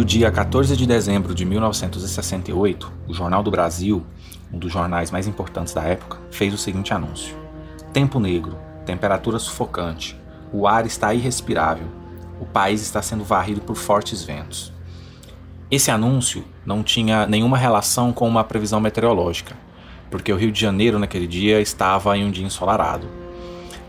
No 0.00 0.04
dia 0.06 0.30
14 0.30 0.78
de 0.78 0.86
dezembro 0.86 1.34
de 1.34 1.44
1968, 1.44 2.90
o 3.06 3.12
Jornal 3.12 3.42
do 3.42 3.50
Brasil, 3.50 4.02
um 4.50 4.58
dos 4.58 4.72
jornais 4.72 5.10
mais 5.10 5.28
importantes 5.28 5.74
da 5.74 5.82
época, 5.82 6.16
fez 6.30 6.54
o 6.54 6.56
seguinte 6.56 6.94
anúncio: 6.94 7.36
Tempo 7.92 8.18
negro, 8.18 8.56
temperatura 8.86 9.38
sufocante, 9.38 10.18
o 10.54 10.66
ar 10.66 10.86
está 10.86 11.12
irrespirável, 11.12 11.86
o 12.40 12.46
país 12.46 12.80
está 12.80 13.02
sendo 13.02 13.24
varrido 13.24 13.60
por 13.60 13.76
fortes 13.76 14.24
ventos. 14.24 14.72
Esse 15.70 15.90
anúncio 15.90 16.46
não 16.64 16.82
tinha 16.82 17.26
nenhuma 17.26 17.58
relação 17.58 18.10
com 18.10 18.26
uma 18.26 18.42
previsão 18.42 18.80
meteorológica, 18.80 19.54
porque 20.10 20.32
o 20.32 20.36
Rio 20.36 20.50
de 20.50 20.58
Janeiro 20.58 20.98
naquele 20.98 21.26
dia 21.26 21.60
estava 21.60 22.16
em 22.16 22.24
um 22.24 22.30
dia 22.30 22.46
ensolarado. 22.46 23.06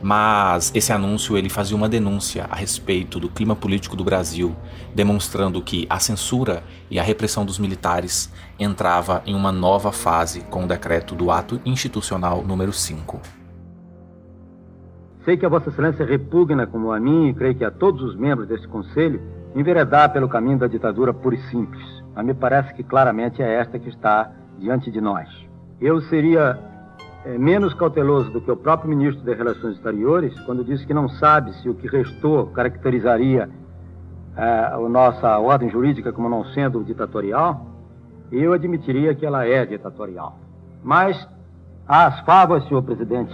Mas 0.01 0.71
esse 0.73 0.91
anúncio 0.91 1.37
ele 1.37 1.49
fazia 1.49 1.77
uma 1.77 1.87
denúncia 1.87 2.47
a 2.49 2.55
respeito 2.55 3.19
do 3.19 3.29
clima 3.29 3.55
político 3.55 3.95
do 3.95 4.03
Brasil, 4.03 4.55
demonstrando 4.95 5.61
que 5.61 5.85
a 5.89 5.99
censura 5.99 6.63
e 6.89 6.99
a 6.99 7.03
repressão 7.03 7.45
dos 7.45 7.59
militares 7.59 8.33
entrava 8.59 9.21
em 9.25 9.35
uma 9.35 9.51
nova 9.51 9.91
fase 9.91 10.41
com 10.41 10.63
o 10.63 10.67
decreto 10.67 11.13
do 11.13 11.29
ato 11.29 11.61
institucional 11.65 12.43
número 12.43 12.73
5. 12.73 13.19
Sei 15.23 15.37
que 15.37 15.45
a 15.45 15.49
Vossa 15.49 15.69
Excelência 15.69 16.03
repugna 16.03 16.65
como 16.65 16.91
a 16.91 16.99
mim 16.99 17.29
e 17.29 17.33
creio 17.33 17.53
que 17.53 17.63
a 17.63 17.69
todos 17.69 18.01
os 18.01 18.15
membros 18.15 18.47
desse 18.47 18.67
conselho 18.67 19.21
enveredar 19.55 20.11
pelo 20.11 20.27
caminho 20.27 20.57
da 20.57 20.65
ditadura 20.65 21.13
pura 21.13 21.35
e 21.35 21.41
simples. 21.49 21.83
Mas 22.15 22.25
me 22.25 22.33
parece 22.33 22.73
que 22.73 22.83
claramente 22.83 23.41
é 23.41 23.53
esta 23.53 23.77
que 23.77 23.89
está 23.89 24.31
diante 24.57 24.89
de 24.89 24.99
nós. 24.99 25.29
Eu 25.79 26.01
seria 26.01 26.59
é, 27.25 27.37
menos 27.37 27.73
cauteloso 27.73 28.31
do 28.31 28.41
que 28.41 28.51
o 28.51 28.57
próprio 28.57 28.89
ministro 28.89 29.23
das 29.23 29.37
Relações 29.37 29.75
Exteriores 29.75 30.39
quando 30.41 30.63
disse 30.63 30.85
que 30.85 30.93
não 30.93 31.07
sabe 31.07 31.53
se 31.61 31.69
o 31.69 31.75
que 31.75 31.87
restou 31.87 32.47
caracterizaria 32.47 33.49
é, 34.35 34.41
a 34.41 34.77
nossa 34.89 35.37
ordem 35.37 35.69
jurídica 35.69 36.11
como 36.11 36.29
não 36.29 36.45
sendo 36.45 36.83
ditatorial, 36.83 37.67
eu 38.31 38.53
admitiria 38.53 39.13
que 39.13 39.25
ela 39.25 39.45
é 39.45 39.65
ditatorial. 39.65 40.39
Mas 40.83 41.27
as 41.87 42.19
favas, 42.21 42.65
senhor 42.67 42.81
presidente. 42.83 43.33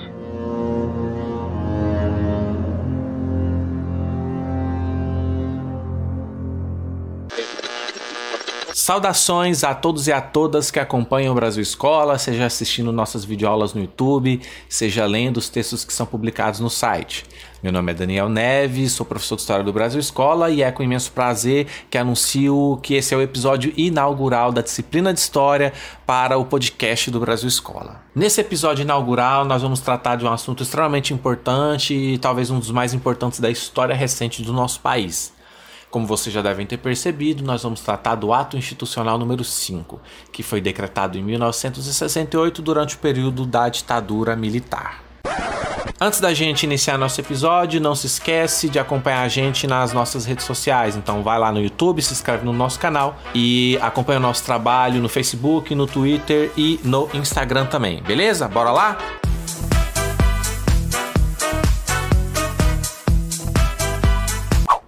Saudações 8.88 9.66
a 9.66 9.76
todos 9.76 10.08
e 10.08 10.14
a 10.14 10.22
todas 10.22 10.72
que 10.72 10.80
acompanham 10.80 11.34
o 11.34 11.36
Brasil 11.36 11.62
Escola, 11.62 12.18
seja 12.18 12.46
assistindo 12.46 12.90
nossas 12.90 13.26
videoaulas 13.26 13.74
no 13.74 13.82
YouTube, 13.82 14.40
seja 14.70 15.06
lendo 15.06 15.36
os 15.36 15.50
textos 15.50 15.84
que 15.84 15.92
são 15.92 16.06
publicados 16.06 16.62
no 16.62 16.70
site. 16.70 17.26
Meu 17.62 17.74
nome 17.74 17.92
é 17.92 17.96
Daniel 17.96 18.30
Neves, 18.30 18.94
sou 18.94 19.06
professor 19.06 19.36
de 19.36 19.42
História 19.42 19.66
do 19.66 19.74
Brasil 19.74 20.00
Escola 20.00 20.50
e 20.50 20.64
é 20.64 20.72
com 20.72 20.82
imenso 20.82 21.12
prazer 21.12 21.68
que 21.90 21.98
anuncio 21.98 22.80
que 22.82 22.94
esse 22.94 23.14
é 23.14 23.18
o 23.18 23.22
episódio 23.22 23.74
inaugural 23.76 24.54
da 24.54 24.62
disciplina 24.62 25.14
de 25.14 25.20
História 25.20 25.74
para 26.06 26.38
o 26.38 26.46
podcast 26.46 27.12
do 27.12 27.20
Brasil 27.20 27.50
Escola. 27.50 28.02
Nesse 28.16 28.40
episódio 28.40 28.84
inaugural, 28.84 29.44
nós 29.44 29.62
vamos 29.62 29.82
tratar 29.82 30.16
de 30.16 30.24
um 30.24 30.32
assunto 30.32 30.64
extremamente 30.64 31.14
importante 31.14 31.94
e 31.94 32.18
talvez 32.18 32.50
um 32.50 32.58
dos 32.58 32.72
mais 32.72 32.94
importantes 32.94 33.42
da 33.42 33.50
história 33.50 33.94
recente 33.94 34.42
do 34.42 34.54
nosso 34.54 34.80
país 34.80 35.36
como 35.90 36.06
vocês 36.06 36.34
já 36.34 36.42
devem 36.42 36.66
ter 36.66 36.78
percebido, 36.78 37.44
nós 37.44 37.64
vamos 37.64 37.82
tratar 37.82 38.16
do 38.16 38.34
Ato 38.34 38.58
Institucional 38.58 39.18
número 39.18 39.44
5, 39.44 40.00
que 40.32 40.44
foi 40.44 40.60
decretado 40.60 41.18
em 41.18 41.24
1968 41.24 42.62
durante 42.62 42.96
o 42.96 43.00
período 43.00 43.46
da 43.46 43.70
ditadura 43.70 44.36
militar. 44.36 45.08
Antes 46.00 46.20
da 46.20 46.32
gente 46.32 46.64
iniciar 46.64 46.96
nosso 46.96 47.20
episódio, 47.20 47.82
não 47.82 47.96
se 47.96 48.06
esquece 48.06 48.70
de 48.70 48.78
acompanhar 48.78 49.24
a 49.24 49.28
gente 49.28 49.66
nas 49.66 49.94
nossas 49.94 50.26
redes 50.26 50.46
sociais. 50.46 50.96
Então 50.96 51.24
vai 51.24 51.40
lá 51.40 51.52
no 51.52 51.60
YouTube, 51.60 52.04
se 52.04 52.14
inscreve 52.14 52.46
no 52.46 52.54
nosso 52.54 52.80
canal 52.80 53.18
e 53.34 53.80
acompanha 53.82 54.20
o 54.20 54.22
nosso 54.22 54.44
trabalho 54.44 55.02
no 55.02 55.10
Facebook, 55.10 55.74
no 55.74 55.88
Twitter 55.88 56.52
e 56.56 56.80
no 56.84 57.10
Instagram 57.16 57.66
também. 57.66 58.04
Beleza? 58.04 58.48
Bora 58.48 58.72
lá? 58.72 58.98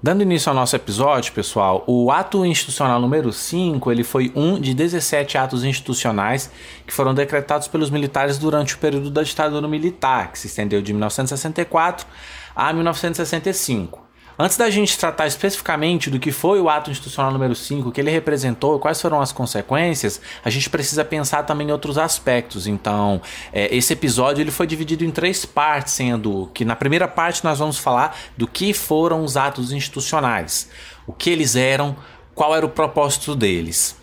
Dando 0.01 0.23
início 0.23 0.49
ao 0.49 0.55
nosso 0.55 0.77
episódio, 0.77 1.33
pessoal, 1.33 1.83
o 1.85 2.09
ato 2.09 2.45
institucional 2.45 3.01
número 3.01 3.33
5, 3.33 3.91
ele 3.91 4.05
foi 4.05 4.31
um 4.33 4.57
de 4.57 4.73
17 4.73 5.37
atos 5.37 5.65
institucionais 5.65 6.49
que 6.87 6.93
foram 6.93 7.13
decretados 7.13 7.67
pelos 7.67 7.89
militares 7.89 8.37
durante 8.37 8.75
o 8.75 8.77
período 8.77 9.11
da 9.11 9.23
ditadura 9.23 9.67
militar, 9.67 10.31
que 10.31 10.39
se 10.39 10.47
estendeu 10.47 10.81
de 10.81 10.93
1964 10.93 12.07
a 12.55 12.71
1965. 12.71 14.08
Antes 14.41 14.55
da 14.55 14.69
gente 14.69 14.97
tratar 14.97 15.27
especificamente 15.27 16.09
do 16.09 16.17
que 16.17 16.31
foi 16.31 16.61
o 16.61 16.69
ato 16.69 16.89
institucional 16.89 17.29
número 17.29 17.53
5, 17.53 17.89
o 17.89 17.91
que 17.91 17.99
ele 17.99 18.09
representou, 18.09 18.79
quais 18.79 19.01
foram 19.01 19.19
as 19.19 19.33
consequências, 19.33 20.21
a 20.45 20.49
gente 20.49 20.69
precisa 20.69 21.03
pensar 21.03 21.43
também 21.43 21.67
em 21.67 21.71
outros 21.73 21.97
aspectos. 21.97 22.65
Então, 22.65 23.21
é, 23.51 23.75
esse 23.75 23.91
episódio 23.91 24.41
ele 24.41 24.49
foi 24.49 24.65
dividido 24.65 25.03
em 25.03 25.11
três 25.11 25.43
partes, 25.45 25.91
sendo 25.91 26.49
que 26.53 26.63
na 26.63 26.73
primeira 26.73 27.05
parte 27.05 27.43
nós 27.43 27.59
vamos 27.59 27.77
falar 27.77 28.17
do 28.37 28.47
que 28.47 28.73
foram 28.73 29.25
os 29.25 29.35
atos 29.35 29.73
institucionais, 29.73 30.69
o 31.05 31.11
que 31.11 31.29
eles 31.29 31.57
eram, 31.57 31.93
qual 32.33 32.55
era 32.55 32.65
o 32.65 32.69
propósito 32.69 33.35
deles. 33.35 33.98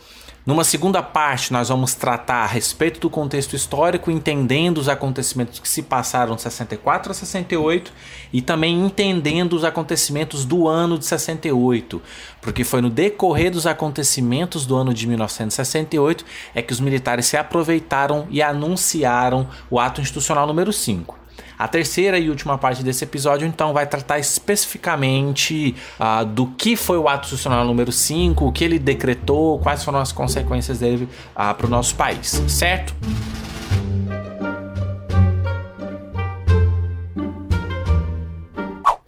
Numa 0.46 0.62
segunda 0.62 1.02
parte, 1.02 1.52
nós 1.52 1.70
vamos 1.70 1.94
tratar 1.94 2.44
a 2.44 2.46
respeito 2.46 3.00
do 3.00 3.10
contexto 3.10 3.56
histórico, 3.56 4.12
entendendo 4.12 4.78
os 4.78 4.88
acontecimentos 4.88 5.58
que 5.58 5.68
se 5.68 5.82
passaram 5.82 6.36
de 6.36 6.42
64 6.42 7.10
a 7.10 7.14
68 7.16 7.92
e 8.32 8.40
também 8.40 8.80
entendendo 8.80 9.54
os 9.54 9.64
acontecimentos 9.64 10.44
do 10.44 10.68
ano 10.68 11.00
de 11.00 11.04
68, 11.04 12.00
porque 12.40 12.62
foi 12.62 12.80
no 12.80 12.88
decorrer 12.88 13.50
dos 13.50 13.66
acontecimentos 13.66 14.64
do 14.64 14.76
ano 14.76 14.94
de 14.94 15.08
1968 15.08 16.24
é 16.54 16.62
que 16.62 16.72
os 16.72 16.78
militares 16.78 17.26
se 17.26 17.36
aproveitaram 17.36 18.28
e 18.30 18.40
anunciaram 18.40 19.48
o 19.68 19.80
ato 19.80 20.00
institucional 20.00 20.46
número 20.46 20.72
5. 20.72 21.25
A 21.58 21.66
terceira 21.66 22.18
e 22.18 22.28
última 22.28 22.58
parte 22.58 22.82
desse 22.82 23.04
episódio, 23.04 23.46
então, 23.46 23.72
vai 23.72 23.86
tratar 23.86 24.18
especificamente 24.18 25.74
uh, 25.98 26.24
do 26.24 26.48
que 26.48 26.76
foi 26.76 26.98
o 26.98 27.08
ato 27.08 27.24
institucional 27.24 27.64
número 27.64 27.90
5, 27.90 28.44
o 28.44 28.52
que 28.52 28.62
ele 28.62 28.78
decretou, 28.78 29.58
quais 29.58 29.82
foram 29.82 29.98
as 29.98 30.12
consequências 30.12 30.80
dele 30.80 31.04
uh, 31.04 31.08
ah, 31.34 31.54
para 31.54 31.66
o 31.66 31.70
nosso 31.70 31.94
país, 31.94 32.42
certo? 32.48 32.94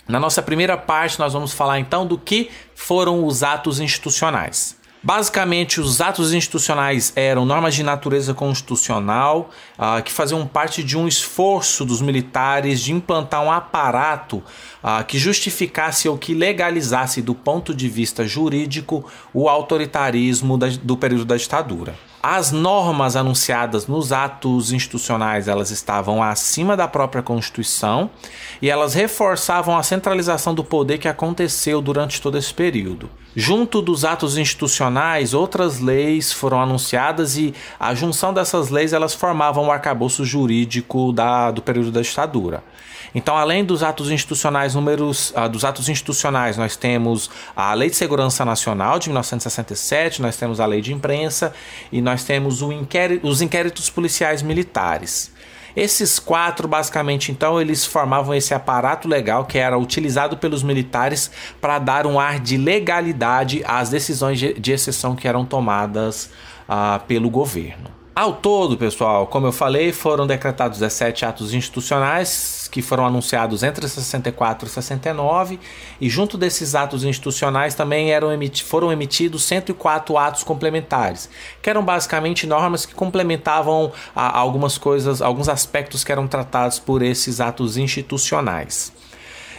Na 0.09 0.19
nossa 0.19 0.41
primeira 0.41 0.75
parte, 0.75 1.19
nós 1.19 1.35
vamos 1.35 1.53
falar 1.53 1.79
então 1.79 2.07
do 2.07 2.17
que 2.17 2.51
foram 2.75 3.27
os 3.27 3.43
atos 3.43 3.79
institucionais. 3.79 4.78
Basicamente, 5.09 5.81
os 5.81 6.03
atos 6.03 6.35
institucionais 6.35 7.15
eram 7.17 7.47
normas 7.47 7.75
de 7.75 7.83
natureza 7.83 8.35
constitucional 8.35 9.49
uh, 9.79 10.03
que 10.03 10.13
faziam 10.13 10.47
parte 10.47 10.85
de 10.85 10.99
um 10.99 11.09
esforço 11.09 11.83
dos 11.83 12.03
militares 12.03 12.83
de 12.83 12.93
implantar 12.93 13.43
um 13.43 13.51
aparato 13.51 14.37
uh, 14.85 15.03
que 15.07 15.19
justificasse 15.19 16.11
ou 16.11 16.19
que 16.19 16.35
legalizasse, 16.35 17.23
do 17.23 17.35
ponto 17.35 17.75
de 17.75 17.89
vista 17.89 18.29
jurídico, 18.29 19.03
o 19.33 19.49
autoritarismo 19.49 20.59
da, 20.59 20.67
do 20.83 20.95
período 20.95 21.25
da 21.25 21.39
ditadura. 21.39 21.95
As 22.21 22.51
normas 22.51 23.15
anunciadas 23.15 23.87
nos 23.87 24.13
atos 24.13 24.73
institucionais, 24.73 25.47
elas 25.47 25.71
estavam 25.71 26.21
acima 26.21 26.77
da 26.77 26.89
própria 26.89 27.23
Constituição 27.23 28.11
e 28.61 28.69
elas 28.69 28.93
reforçavam 28.93 29.79
a 29.79 29.85
centralização 29.85 30.53
do 30.53 30.65
poder 30.65 30.99
que 30.99 31.07
aconteceu 31.07 31.81
durante 31.81 32.21
todo 32.21 32.37
esse 32.37 32.53
período. 32.53 33.09
Junto 33.37 33.81
dos 33.81 34.05
atos 34.05 34.37
institucionais, 34.37 35.33
outras 35.33 35.79
leis 35.79 36.33
foram 36.33 36.61
anunciadas 36.61 37.37
e 37.37 37.55
a 37.79 37.95
junção 37.95 38.35
dessas 38.35 38.69
leis 38.69 38.93
elas 38.93 39.15
formavam 39.15 39.67
o 39.67 39.71
arcabouço 39.71 40.25
jurídico 40.25 41.13
da, 41.13 41.53
do 41.53 41.63
período 41.63 41.93
da 41.93 42.01
ditadura. 42.01 42.65
Então, 43.15 43.37
além 43.37 43.65
dos 43.65 43.83
atos 43.83 44.11
institucionais 44.11 44.75
números, 44.75 45.31
uh, 45.31 45.49
dos 45.49 45.65
atos 45.65 45.89
institucionais, 45.89 46.57
nós 46.57 46.77
temos 46.77 47.31
a 47.57 47.73
Lei 47.75 47.91
de 47.91 47.97
Segurança 47.97 48.45
Nacional 48.45 48.99
de 48.99 49.09
1967, 49.09 50.21
nós 50.23 50.37
temos 50.37 50.61
a 50.61 50.67
Lei 50.67 50.81
de 50.81 50.93
Imprensa 50.93 51.53
e 51.91 52.01
nós 52.01 52.25
temos 52.25 52.61
inquérito, 52.63 53.27
os 53.27 53.41
inquéritos 53.41 53.91
policiais 53.91 54.43
militares. 54.43 55.33
Esses 55.77 56.19
quatro, 56.19 56.67
basicamente, 56.67 57.31
então, 57.31 57.61
eles 57.61 57.85
formavam 57.85 58.35
esse 58.35 58.53
aparato 58.53 59.07
legal 59.07 59.45
que 59.45 59.59
era 59.59 59.79
utilizado 59.79 60.37
pelos 60.37 60.63
militares 60.63 61.31
para 61.61 61.79
dar 61.79 62.07
um 62.07 62.19
ar 62.19 62.41
de 62.41 62.57
legalidade 62.57 63.63
às 63.65 63.91
decisões 63.91 64.39
de 64.39 64.73
exceção 64.73 65.15
que 65.15 65.29
eram 65.29 65.45
tomadas 65.45 66.31
uh, 66.69 66.99
pelo 67.07 67.31
governo. 67.31 67.98
Ao 68.19 68.33
todo, 68.33 68.77
pessoal, 68.77 69.29
como 69.29 69.47
eu 69.47 69.53
falei, 69.53 69.93
foram 69.93 70.27
decretados 70.27 70.81
17 70.81 71.25
atos 71.25 71.55
institucionais 71.55 72.69
que 72.69 72.83
foram 72.83 73.07
anunciados 73.07 73.63
entre 73.63 73.87
64 73.87 74.67
e 74.67 74.71
69, 74.73 75.61
e 76.01 76.11
junto 76.11 76.37
desses 76.37 76.75
atos 76.75 77.05
institucionais 77.05 77.77
também 77.77 78.11
eram 78.11 78.33
emiti 78.33 78.65
foram 78.65 78.91
emitidos 78.91 79.45
104 79.45 80.19
atos 80.19 80.43
complementares, 80.43 81.31
que 81.63 81.71
eram 81.71 81.85
basicamente 81.85 82.45
normas 82.45 82.85
que 82.85 82.93
complementavam 82.93 83.93
algumas 84.17 84.77
coisas, 84.77 85.23
alguns 85.23 85.49
aspectos 85.49 86.03
que 86.03 86.11
eram 86.11 86.27
tratados 86.27 86.81
por 86.81 87.03
esses 87.03 87.41
atos 87.41 87.77
institucionais. 87.77 88.93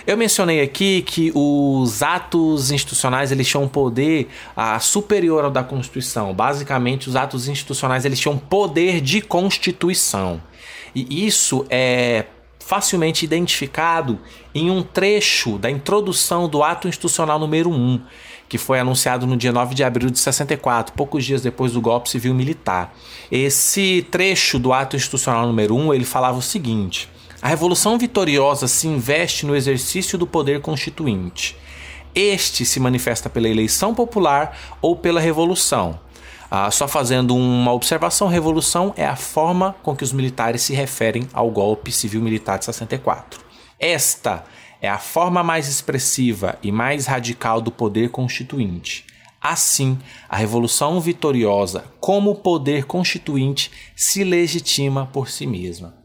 Eu 0.09 0.17
mencionei 0.17 0.59
aqui 0.59 1.03
que 1.03 1.31
os 1.35 2.01
atos 2.01 2.71
institucionais 2.71 3.31
eles 3.31 3.47
tinham 3.47 3.65
um 3.65 3.67
poder 3.67 4.27
ah, 4.57 4.79
superior 4.79 5.45
ao 5.45 5.51
da 5.51 5.63
Constituição. 5.63 6.33
Basicamente, 6.33 7.07
os 7.07 7.15
atos 7.15 7.47
institucionais 7.47 8.05
eles 8.05 8.19
tinham 8.19 8.35
poder 8.35 9.01
de 9.01 9.21
constituição. 9.21 10.41
E 10.95 11.27
isso 11.27 11.63
é 11.69 12.25
facilmente 12.57 13.23
identificado 13.23 14.17
em 14.55 14.71
um 14.71 14.81
trecho 14.81 15.59
da 15.59 15.69
introdução 15.69 16.49
do 16.49 16.63
ato 16.63 16.87
institucional 16.87 17.37
número 17.37 17.69
1, 17.69 18.01
que 18.49 18.57
foi 18.57 18.79
anunciado 18.79 19.27
no 19.27 19.37
dia 19.37 19.51
9 19.51 19.75
de 19.75 19.83
abril 19.83 20.09
de 20.09 20.17
64, 20.17 20.91
poucos 20.95 21.23
dias 21.23 21.43
depois 21.43 21.73
do 21.73 21.81
golpe 21.81 22.09
civil 22.09 22.33
militar. 22.33 22.95
Esse 23.31 24.07
trecho 24.09 24.57
do 24.57 24.73
ato 24.73 24.95
institucional 24.95 25.45
número 25.45 25.75
1, 25.75 25.93
ele 25.93 26.03
falava 26.03 26.39
o 26.39 26.41
seguinte: 26.41 27.07
A 27.41 27.47
revolução 27.47 27.97
vitoriosa 27.97 28.67
se 28.67 28.87
investe 28.87 29.45
no 29.45 29.55
exercício 29.55 30.17
do 30.17 30.27
poder 30.27 30.61
constituinte. 30.61 31.55
Este 32.13 32.65
se 32.65 32.79
manifesta 32.79 33.29
pela 33.29 33.47
eleição 33.47 33.93
popular 33.93 34.57
ou 34.81 34.95
pela 34.95 35.21
revolução 35.21 35.99
ah, 36.51 36.71
só 36.71 36.87
fazendo 36.87 37.35
uma 37.35 37.71
observação, 37.71 38.27
revolução 38.27 38.91
é 38.97 39.05
a 39.05 39.15
forma 39.15 39.75
com 39.83 39.95
que 39.95 40.03
os 40.03 40.11
militares 40.11 40.63
se 40.63 40.73
referem 40.73 41.27
ao 41.31 41.51
golpe 41.51 41.91
civil-militar 41.91 42.57
de 42.57 42.65
64. 42.65 43.39
Esta 43.79 44.43
é 44.81 44.89
a 44.89 44.97
forma 44.97 45.43
mais 45.43 45.67
expressiva 45.67 46.57
e 46.63 46.71
mais 46.71 47.05
radical 47.05 47.61
do 47.61 47.71
poder 47.71 48.09
constituinte. 48.09 49.05
Assim, 49.39 49.97
a 50.27 50.35
Revolução 50.35 50.99
Vitoriosa, 50.99 51.85
como 51.99 52.35
poder 52.35 52.85
constituinte, 52.85 53.71
se 53.95 54.23
legitima 54.23 55.05
por 55.05 55.29
si 55.29 55.45
mesma. 55.45 55.98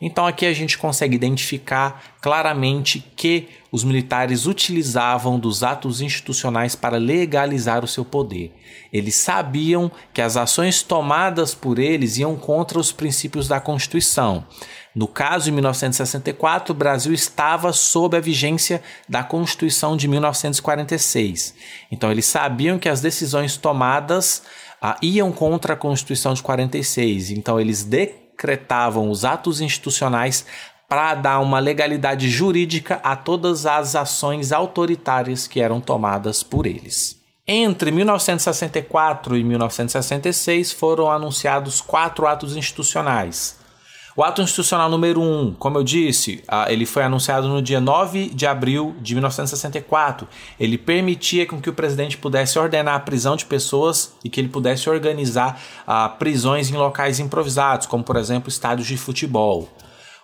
Então 0.00 0.26
aqui 0.26 0.46
a 0.46 0.52
gente 0.52 0.78
consegue 0.78 1.14
identificar 1.14 2.02
claramente 2.20 3.04
que 3.14 3.48
os 3.70 3.84
militares 3.84 4.46
utilizavam 4.46 5.38
dos 5.38 5.62
atos 5.62 6.00
institucionais 6.00 6.74
para 6.74 6.96
legalizar 6.96 7.84
o 7.84 7.88
seu 7.88 8.04
poder. 8.04 8.52
Eles 8.92 9.14
sabiam 9.14 9.90
que 10.12 10.22
as 10.22 10.36
ações 10.36 10.82
tomadas 10.82 11.54
por 11.54 11.78
eles 11.78 12.16
iam 12.16 12.34
contra 12.34 12.78
os 12.78 12.90
princípios 12.90 13.46
da 13.46 13.60
Constituição. 13.60 14.46
No 14.94 15.06
caso, 15.06 15.50
em 15.50 15.52
1964, 15.52 16.72
o 16.72 16.76
Brasil 16.76 17.12
estava 17.12 17.72
sob 17.72 18.16
a 18.16 18.20
vigência 18.20 18.82
da 19.08 19.22
Constituição 19.22 19.96
de 19.96 20.08
1946. 20.08 21.54
Então, 21.92 22.10
eles 22.10 22.26
sabiam 22.26 22.76
que 22.76 22.88
as 22.88 23.00
decisões 23.00 23.56
tomadas 23.56 24.42
ah, 24.82 24.96
iam 25.00 25.30
contra 25.30 25.74
a 25.74 25.76
Constituição 25.76 26.34
de 26.34 26.42
46. 26.42 27.30
Então, 27.30 27.60
eles 27.60 27.84
de 27.84 28.14
decretavam 28.40 29.10
os 29.10 29.22
atos 29.22 29.60
institucionais 29.60 30.46
para 30.88 31.14
dar 31.14 31.40
uma 31.40 31.58
legalidade 31.58 32.30
jurídica 32.30 32.98
a 33.04 33.14
todas 33.14 33.66
as 33.66 33.94
ações 33.94 34.50
autoritárias 34.50 35.46
que 35.46 35.60
eram 35.60 35.78
tomadas 35.78 36.42
por 36.42 36.66
eles. 36.66 37.20
Entre 37.46 37.90
1964 37.90 39.36
e 39.36 39.44
1966 39.44 40.72
foram 40.72 41.10
anunciados 41.10 41.80
quatro 41.82 42.26
atos 42.26 42.56
institucionais. 42.56 43.59
O 44.16 44.24
ato 44.24 44.42
institucional 44.42 44.90
número 44.90 45.20
1, 45.20 45.24
um, 45.24 45.54
como 45.54 45.78
eu 45.78 45.84
disse, 45.84 46.42
ele 46.68 46.84
foi 46.84 47.04
anunciado 47.04 47.46
no 47.46 47.62
dia 47.62 47.80
9 47.80 48.30
de 48.30 48.44
abril 48.44 48.94
de 49.00 49.14
1964. 49.14 50.26
Ele 50.58 50.76
permitia 50.76 51.46
com 51.46 51.60
que 51.60 51.70
o 51.70 51.72
presidente 51.72 52.18
pudesse 52.18 52.58
ordenar 52.58 52.96
a 52.96 53.00
prisão 53.00 53.36
de 53.36 53.46
pessoas 53.46 54.14
e 54.24 54.28
que 54.28 54.40
ele 54.40 54.48
pudesse 54.48 54.90
organizar 54.90 55.60
prisões 56.18 56.70
em 56.70 56.76
locais 56.76 57.20
improvisados, 57.20 57.86
como 57.86 58.02
por 58.02 58.16
exemplo 58.16 58.48
estádios 58.48 58.88
de 58.88 58.96
futebol. 58.96 59.68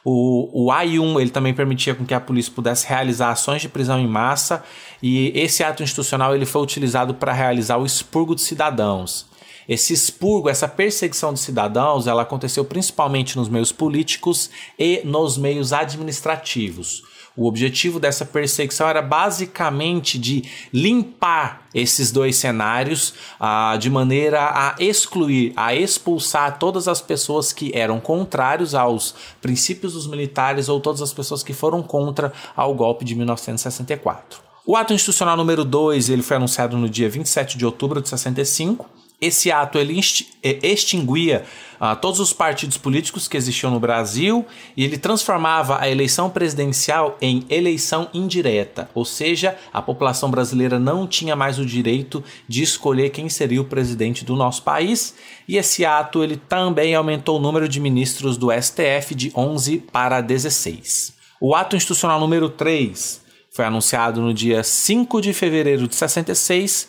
O, 0.04 0.66
o 0.66 0.72
AI1 0.72 1.20
ele 1.20 1.30
também 1.30 1.52
permitia 1.52 1.94
com 1.94 2.04
que 2.04 2.14
a 2.14 2.20
polícia 2.20 2.52
pudesse 2.54 2.86
realizar 2.86 3.30
ações 3.30 3.60
de 3.60 3.68
prisão 3.68 3.98
em 3.98 4.06
massa 4.06 4.62
e 5.02 5.32
esse 5.34 5.64
ato 5.64 5.82
institucional 5.82 6.32
ele 6.32 6.46
foi 6.46 6.62
utilizado 6.62 7.12
para 7.12 7.32
realizar 7.32 7.76
o 7.76 7.84
expurgo 7.84 8.34
de 8.34 8.42
cidadãos. 8.42 9.26
Esse 9.68 9.92
expurgo, 9.92 10.48
essa 10.48 10.68
perseguição 10.68 11.32
de 11.32 11.40
cidadãos, 11.40 12.06
ela 12.06 12.22
aconteceu 12.22 12.64
principalmente 12.64 13.36
nos 13.36 13.48
meios 13.48 13.72
políticos 13.72 14.50
e 14.78 15.00
nos 15.04 15.36
meios 15.36 15.72
administrativos. 15.72 17.02
O 17.36 17.46
objetivo 17.46 18.00
dessa 18.00 18.24
perseguição 18.24 18.88
era 18.88 19.02
basicamente 19.02 20.18
de 20.18 20.42
limpar 20.72 21.66
esses 21.74 22.10
dois 22.10 22.36
cenários 22.36 23.12
ah, 23.38 23.76
de 23.78 23.90
maneira 23.90 24.40
a 24.40 24.74
excluir, 24.78 25.52
a 25.54 25.74
expulsar 25.74 26.58
todas 26.58 26.88
as 26.88 27.02
pessoas 27.02 27.52
que 27.52 27.70
eram 27.74 28.00
contrários 28.00 28.74
aos 28.74 29.14
princípios 29.42 29.92
dos 29.92 30.06
militares 30.06 30.70
ou 30.70 30.80
todas 30.80 31.02
as 31.02 31.12
pessoas 31.12 31.42
que 31.42 31.52
foram 31.52 31.82
contra 31.82 32.32
ao 32.56 32.74
golpe 32.74 33.04
de 33.04 33.14
1964. 33.14 34.40
O 34.64 34.74
ato 34.74 34.94
institucional 34.94 35.36
número 35.36 35.62
2 35.62 36.08
ele 36.08 36.22
foi 36.22 36.38
anunciado 36.38 36.78
no 36.78 36.88
dia 36.88 37.10
27 37.10 37.58
de 37.58 37.66
outubro 37.66 38.00
de 38.00 38.08
65 38.08 38.95
esse 39.20 39.50
ato 39.50 39.78
ele 39.78 39.98
é, 40.42 40.58
extinguia 40.62 41.44
uh, 41.80 41.96
todos 41.96 42.20
os 42.20 42.32
partidos 42.32 42.76
políticos 42.76 43.26
que 43.26 43.36
existiam 43.36 43.70
no 43.70 43.80
Brasil 43.80 44.44
e 44.76 44.84
ele 44.84 44.98
transformava 44.98 45.80
a 45.80 45.88
eleição 45.88 46.28
presidencial 46.28 47.16
em 47.20 47.44
eleição 47.48 48.08
indireta, 48.12 48.90
ou 48.94 49.04
seja, 49.04 49.56
a 49.72 49.80
população 49.80 50.30
brasileira 50.30 50.78
não 50.78 51.06
tinha 51.06 51.34
mais 51.34 51.58
o 51.58 51.64
direito 51.64 52.22
de 52.46 52.62
escolher 52.62 53.10
quem 53.10 53.28
seria 53.28 53.60
o 53.60 53.64
presidente 53.64 54.24
do 54.24 54.36
nosso 54.36 54.62
país. 54.62 55.14
E 55.48 55.56
esse 55.56 55.84
ato 55.84 56.22
ele 56.22 56.36
também 56.36 56.94
aumentou 56.94 57.38
o 57.38 57.42
número 57.42 57.68
de 57.68 57.80
ministros 57.80 58.36
do 58.36 58.48
STF 58.52 59.14
de 59.14 59.32
11 59.34 59.78
para 59.90 60.20
16. 60.20 61.14
O 61.40 61.54
ato 61.54 61.76
institucional 61.76 62.20
número 62.20 62.50
3 62.50 63.24
foi 63.50 63.64
anunciado 63.64 64.20
no 64.20 64.34
dia 64.34 64.62
5 64.62 65.20
de 65.22 65.32
fevereiro 65.32 65.88
de 65.88 65.96
66 65.96 66.88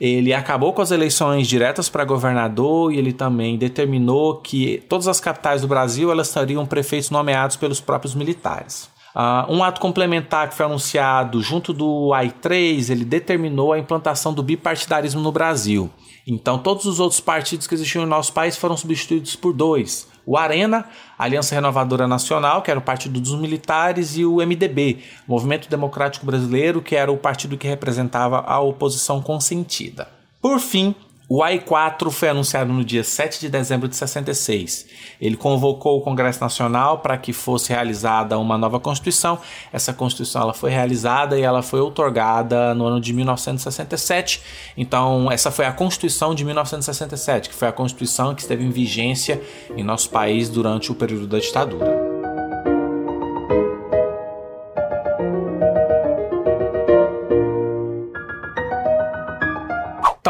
ele 0.00 0.32
acabou 0.32 0.72
com 0.72 0.82
as 0.82 0.90
eleições 0.90 1.46
diretas 1.46 1.88
para 1.88 2.04
governador 2.04 2.92
e 2.92 2.98
ele 2.98 3.12
também 3.12 3.56
determinou 3.56 4.36
que 4.36 4.82
todas 4.88 5.08
as 5.08 5.20
capitais 5.20 5.62
do 5.62 5.68
Brasil 5.68 6.10
elas 6.10 6.32
teriam 6.32 6.66
prefeitos 6.66 7.10
nomeados 7.10 7.56
pelos 7.56 7.80
próprios 7.80 8.14
militares. 8.14 8.92
Uh, 9.14 9.52
um 9.52 9.62
ato 9.62 9.80
complementar 9.80 10.48
que 10.48 10.56
foi 10.56 10.66
anunciado 10.66 11.40
junto 11.40 11.72
do 11.72 12.10
AI3, 12.12 12.90
ele 12.90 13.04
determinou 13.04 13.72
a 13.72 13.78
implantação 13.78 14.34
do 14.34 14.42
bipartidarismo 14.42 15.20
no 15.20 15.30
Brasil. 15.30 15.88
Então, 16.26 16.58
todos 16.58 16.84
os 16.84 16.98
outros 16.98 17.20
partidos 17.20 17.68
que 17.68 17.74
existiam 17.74 18.02
no 18.02 18.10
nosso 18.10 18.32
país 18.32 18.56
foram 18.56 18.76
substituídos 18.76 19.36
por 19.36 19.52
dois: 19.52 20.08
o 20.26 20.36
Arena, 20.36 20.86
Aliança 21.18 21.54
Renovadora 21.54 22.06
Nacional, 22.06 22.62
que 22.62 22.70
era 22.70 22.80
o 22.80 22.82
partido 22.82 23.20
dos 23.20 23.34
militares, 23.38 24.16
e 24.16 24.24
o 24.24 24.36
MDB, 24.36 24.98
Movimento 25.26 25.68
Democrático 25.68 26.26
Brasileiro, 26.26 26.80
que 26.80 26.96
era 26.96 27.12
o 27.12 27.16
partido 27.16 27.56
que 27.56 27.68
representava 27.68 28.40
a 28.40 28.60
oposição 28.60 29.20
consentida. 29.20 30.08
Por 30.40 30.58
fim, 30.58 30.94
o 31.36 31.42
AI-4 31.42 32.12
foi 32.12 32.28
anunciado 32.28 32.72
no 32.72 32.84
dia 32.84 33.02
7 33.02 33.40
de 33.40 33.48
dezembro 33.48 33.88
de 33.88 33.96
66. 33.96 34.86
Ele 35.20 35.36
convocou 35.36 35.98
o 35.98 36.00
Congresso 36.00 36.40
Nacional 36.40 37.00
para 37.00 37.18
que 37.18 37.32
fosse 37.32 37.70
realizada 37.72 38.38
uma 38.38 38.56
nova 38.56 38.78
Constituição. 38.78 39.40
Essa 39.72 39.92
Constituição 39.92 40.42
ela 40.42 40.54
foi 40.54 40.70
realizada 40.70 41.36
e 41.36 41.42
ela 41.42 41.60
foi 41.60 41.80
outorgada 41.80 42.72
no 42.72 42.86
ano 42.86 43.00
de 43.00 43.12
1967. 43.12 44.42
Então, 44.76 45.28
essa 45.28 45.50
foi 45.50 45.66
a 45.66 45.72
Constituição 45.72 46.36
de 46.36 46.44
1967, 46.44 47.48
que 47.48 47.54
foi 47.56 47.66
a 47.66 47.72
Constituição 47.72 48.32
que 48.32 48.42
esteve 48.42 48.62
em 48.62 48.70
vigência 48.70 49.42
em 49.76 49.82
nosso 49.82 50.10
país 50.10 50.48
durante 50.48 50.92
o 50.92 50.94
período 50.94 51.26
da 51.26 51.40
ditadura. 51.40 52.13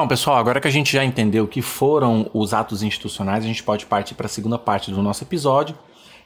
Então, 0.05 0.11
pessoal, 0.11 0.37
agora 0.37 0.61
que 0.61 0.69
a 0.69 0.71
gente 0.71 0.93
já 0.93 1.03
entendeu 1.03 1.45
o 1.45 1.49
que 1.49 1.63
foram 1.63 2.29
os 2.35 2.53
atos 2.53 2.83
institucionais, 2.83 3.43
a 3.43 3.47
gente 3.47 3.63
pode 3.63 3.87
partir 3.87 4.15
para 4.15 4.27
a 4.27 4.29
segunda 4.29 4.59
parte 4.59 4.91
do 4.91 5.03
nosso 5.03 5.25
episódio 5.25 5.75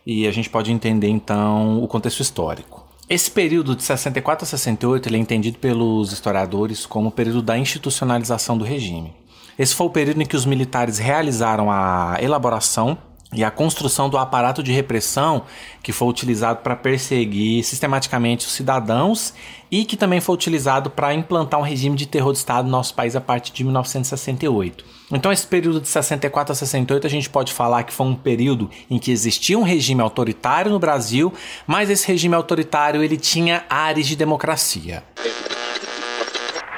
e 0.05 0.27
a 0.27 0.33
gente 0.33 0.51
pode 0.51 0.73
entender 0.73 1.07
então 1.07 1.81
o 1.81 1.87
contexto 1.87 2.19
histórico. 2.19 2.85
Esse 3.09 3.31
período 3.31 3.77
de 3.77 3.85
64 3.85 4.43
a 4.43 4.49
68 4.49 5.09
ele 5.09 5.17
é 5.17 5.21
entendido 5.21 5.59
pelos 5.61 6.11
historiadores 6.11 6.87
como 6.87 7.11
o 7.11 7.13
período 7.13 7.41
da 7.41 7.57
institucionalização 7.57 8.59
do 8.59 8.65
regime. 8.65 9.15
Esse 9.57 9.77
foi 9.77 9.87
o 9.87 9.91
período 9.91 10.21
em 10.23 10.27
que 10.27 10.35
os 10.35 10.45
militares 10.45 10.99
realizaram 10.99 11.71
a 11.71 12.17
elaboração 12.21 12.99
e 13.33 13.45
a 13.45 13.51
construção 13.51 14.09
do 14.09 14.17
aparato 14.17 14.63
de 14.63 14.73
repressão 14.73 15.45
que 15.83 15.93
foi 15.93 16.09
utilizado 16.09 16.61
para 16.61 16.75
perseguir 16.75 17.63
sistematicamente 17.63 18.47
os 18.47 18.53
cidadãos 18.53 19.35
e 19.71 19.85
que 19.85 19.99
também 19.99 20.19
foi 20.19 20.35
utilizado 20.35 20.89
para 20.89 21.13
implantar 21.13 21.61
um 21.61 21.63
regime 21.63 21.95
de 21.95 22.07
terror 22.07 22.33
de 22.33 22.39
Estado 22.39 22.65
no 22.65 22.71
nosso 22.71 22.95
país 22.95 23.15
a 23.15 23.21
partir 23.21 23.53
de 23.53 23.65
1968. 23.65 24.85
Então, 25.13 25.31
esse 25.31 25.47
período 25.47 25.81
de 25.81 25.89
64 25.89 26.53
a 26.53 26.55
68 26.55 27.07
a 27.07 27.11
gente 27.11 27.29
pode 27.29 27.53
falar 27.53 27.83
que 27.83 27.93
foi 27.93 28.07
um 28.07 28.15
período 28.15 28.71
em 28.91 28.99
que 28.99 29.11
existia 29.11 29.59
um 29.59 29.63
regime 29.63 30.01
autoritário 30.01 30.71
no 30.71 30.79
Brasil, 30.79 31.33
mas 31.67 31.91
esse 31.91 32.07
regime 32.09 32.35
autoritário 32.35 33.03
ele 33.03 33.17
tinha 33.17 33.65
áreas 33.69 34.07
de 34.07 34.17
democracia. 34.17 35.03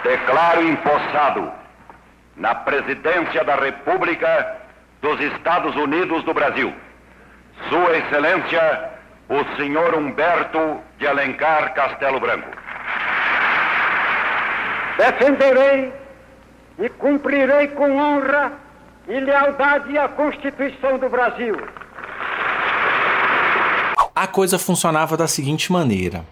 Declaro 0.02 0.68
empossado 0.68 1.52
na 2.36 2.54
presidência 2.54 3.44
da 3.44 3.54
República 3.54 4.60
dos 5.00 5.20
Estados 5.20 5.74
Unidos 5.76 6.22
do 6.24 6.34
Brasil. 6.34 6.72
Sua 7.68 7.96
Excelência, 7.96 8.90
o 9.28 9.56
senhor 9.56 9.94
Humberto 9.94 10.80
de 10.98 11.06
Alencar 11.06 11.74
Castelo 11.74 12.20
Branco. 12.20 12.48
Defenderei 14.96 15.92
e 16.78 16.88
cumprirei 16.90 17.68
com 17.68 17.96
honra 17.96 18.52
e 19.08 19.18
lealdade 19.18 19.96
à 19.98 20.08
Constituição 20.08 20.98
do 20.98 21.08
Brasil. 21.08 21.56
A 24.14 24.26
coisa 24.26 24.58
funcionava 24.58 25.16
da 25.16 25.26
seguinte 25.26 25.72
maneira: 25.72 26.24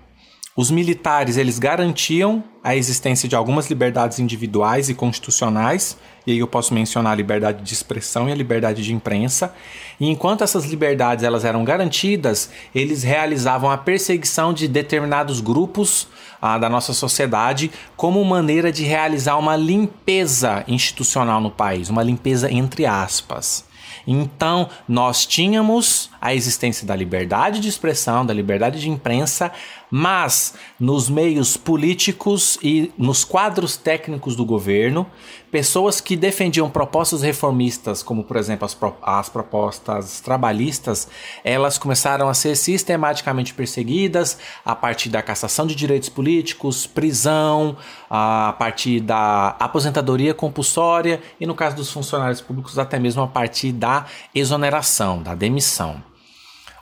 os 0.58 0.72
militares 0.72 1.36
eles 1.36 1.56
garantiam 1.56 2.42
a 2.64 2.74
existência 2.74 3.28
de 3.28 3.36
algumas 3.36 3.68
liberdades 3.68 4.18
individuais 4.18 4.88
e 4.88 4.94
constitucionais, 4.94 5.96
e 6.26 6.32
aí 6.32 6.38
eu 6.40 6.48
posso 6.48 6.74
mencionar 6.74 7.12
a 7.12 7.14
liberdade 7.14 7.62
de 7.62 7.72
expressão 7.72 8.28
e 8.28 8.32
a 8.32 8.34
liberdade 8.34 8.82
de 8.82 8.92
imprensa. 8.92 9.54
E 10.00 10.10
enquanto 10.10 10.42
essas 10.42 10.64
liberdades 10.64 11.22
elas 11.22 11.44
eram 11.44 11.62
garantidas, 11.62 12.50
eles 12.74 13.04
realizavam 13.04 13.70
a 13.70 13.78
perseguição 13.78 14.52
de 14.52 14.66
determinados 14.66 15.40
grupos 15.40 16.08
ah, 16.42 16.58
da 16.58 16.68
nossa 16.68 16.92
sociedade 16.92 17.70
como 17.96 18.24
maneira 18.24 18.72
de 18.72 18.82
realizar 18.82 19.36
uma 19.36 19.54
limpeza 19.54 20.64
institucional 20.66 21.40
no 21.40 21.52
país, 21.52 21.88
uma 21.88 22.02
limpeza 22.02 22.50
entre 22.50 22.84
aspas. 22.84 23.68
Então, 24.10 24.70
nós 24.88 25.26
tínhamos 25.26 26.08
a 26.18 26.34
existência 26.34 26.86
da 26.86 26.96
liberdade 26.96 27.60
de 27.60 27.68
expressão, 27.68 28.24
da 28.24 28.32
liberdade 28.32 28.80
de 28.80 28.88
imprensa, 28.88 29.52
mas 29.90 30.54
nos 30.78 31.08
meios 31.08 31.56
políticos 31.56 32.58
e 32.62 32.92
nos 32.96 33.24
quadros 33.24 33.76
técnicos 33.76 34.36
do 34.36 34.44
governo, 34.44 35.06
pessoas 35.50 36.00
que 36.00 36.16
defendiam 36.16 36.68
propostas 36.68 37.22
reformistas, 37.22 38.02
como 38.02 38.22
por 38.22 38.36
exemplo 38.36 38.64
as, 38.64 38.74
pro 38.74 38.94
as 39.02 39.28
propostas 39.28 40.20
trabalhistas, 40.20 41.08
elas 41.42 41.78
começaram 41.78 42.28
a 42.28 42.34
ser 42.34 42.56
sistematicamente 42.56 43.54
perseguidas 43.54 44.38
a 44.64 44.74
partir 44.74 45.08
da 45.08 45.22
cassação 45.22 45.66
de 45.66 45.74
direitos 45.74 46.08
políticos, 46.08 46.86
prisão, 46.86 47.76
a 48.10 48.54
partir 48.58 49.00
da 49.00 49.56
aposentadoria 49.58 50.34
compulsória 50.34 51.20
e, 51.40 51.46
no 51.46 51.54
caso 51.54 51.76
dos 51.76 51.90
funcionários 51.90 52.40
públicos, 52.40 52.78
até 52.78 52.98
mesmo 52.98 53.22
a 53.22 53.26
partir 53.26 53.72
da 53.72 54.06
exoneração, 54.34 55.22
da 55.22 55.34
demissão. 55.34 56.07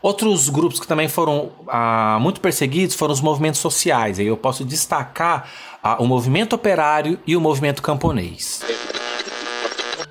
Outros 0.06 0.48
grupos 0.48 0.78
que 0.78 0.86
também 0.86 1.08
foram 1.08 1.50
ah, 1.66 2.16
muito 2.20 2.40
perseguidos 2.40 2.94
foram 2.94 3.12
os 3.12 3.20
movimentos 3.20 3.58
sociais. 3.58 4.20
Aí 4.20 4.28
eu 4.28 4.36
posso 4.36 4.64
destacar 4.64 5.50
ah, 5.82 6.00
o 6.00 6.06
movimento 6.06 6.52
operário 6.52 7.18
e 7.26 7.34
o 7.34 7.40
movimento 7.40 7.82
camponês. 7.82 8.64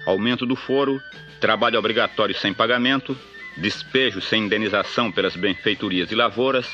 Aumento 0.05 0.45
do 0.45 0.53
foro, 0.53 0.99
trabalho 1.39 1.79
obrigatório 1.79 2.37
sem 2.37 2.53
pagamento, 2.53 3.17
despejo 3.55 4.19
sem 4.19 4.43
indenização 4.43 5.13
pelas 5.13 5.37
benfeitorias 5.37 6.11
e 6.11 6.15
lavouras, 6.15 6.67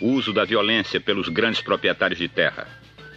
uso 0.00 0.32
da 0.32 0.44
violência 0.44 1.00
pelos 1.00 1.28
grandes 1.28 1.60
proprietários 1.60 2.20
de 2.20 2.28
terra. 2.28 2.68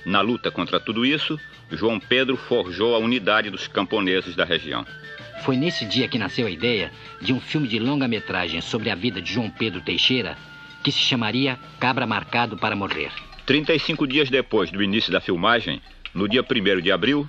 Na 0.03 0.21
luta 0.21 0.49
contra 0.49 0.79
tudo 0.79 1.05
isso, 1.05 1.39
João 1.69 1.99
Pedro 1.99 2.35
forjou 2.35 2.95
a 2.95 2.97
unidade 2.97 3.51
dos 3.51 3.67
camponeses 3.67 4.35
da 4.35 4.43
região. 4.43 4.83
Foi 5.43 5.57
nesse 5.57 5.85
dia 5.85 6.07
que 6.07 6.19
nasceu 6.19 6.45
a 6.45 6.51
ideia 6.51 6.91
de 7.19 7.33
um 7.33 7.39
filme 7.39 7.67
de 7.67 7.79
longa-metragem 7.79 8.61
sobre 8.61 8.89
a 8.89 8.95
vida 8.95 9.21
de 9.21 9.33
João 9.33 9.49
Pedro 9.49 9.81
Teixeira, 9.81 10.37
que 10.83 10.91
se 10.91 10.99
chamaria 10.99 11.57
Cabra 11.79 12.05
Marcado 12.05 12.57
para 12.57 12.75
Morrer. 12.75 13.11
35 13.45 14.05
dias 14.05 14.29
depois 14.29 14.71
do 14.71 14.83
início 14.83 15.11
da 15.11 15.19
filmagem, 15.19 15.81
no 16.13 16.27
dia 16.27 16.43
1 16.43 16.81
de 16.81 16.91
abril, 16.91 17.27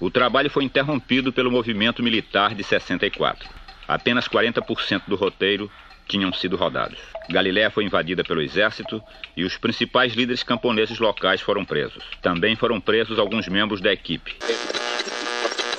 o 0.00 0.10
trabalho 0.10 0.50
foi 0.50 0.64
interrompido 0.64 1.32
pelo 1.32 1.50
movimento 1.50 2.02
militar 2.02 2.54
de 2.54 2.64
64. 2.64 3.48
Apenas 3.86 4.26
40% 4.26 5.02
do 5.06 5.14
roteiro 5.14 5.70
tinham 6.08 6.32
sido 6.32 6.56
rodados. 6.56 6.98
Galiléia 7.30 7.70
foi 7.70 7.84
invadida 7.84 8.24
pelo 8.24 8.42
exército 8.42 9.00
e 9.36 9.44
os 9.44 9.56
principais 9.56 10.14
líderes 10.14 10.42
camponeses 10.42 10.98
locais 10.98 11.40
foram 11.40 11.64
presos. 11.64 12.02
Também 12.20 12.56
foram 12.56 12.80
presos 12.80 13.18
alguns 13.20 13.46
membros 13.46 13.80
da 13.80 13.92
equipe. 13.92 14.36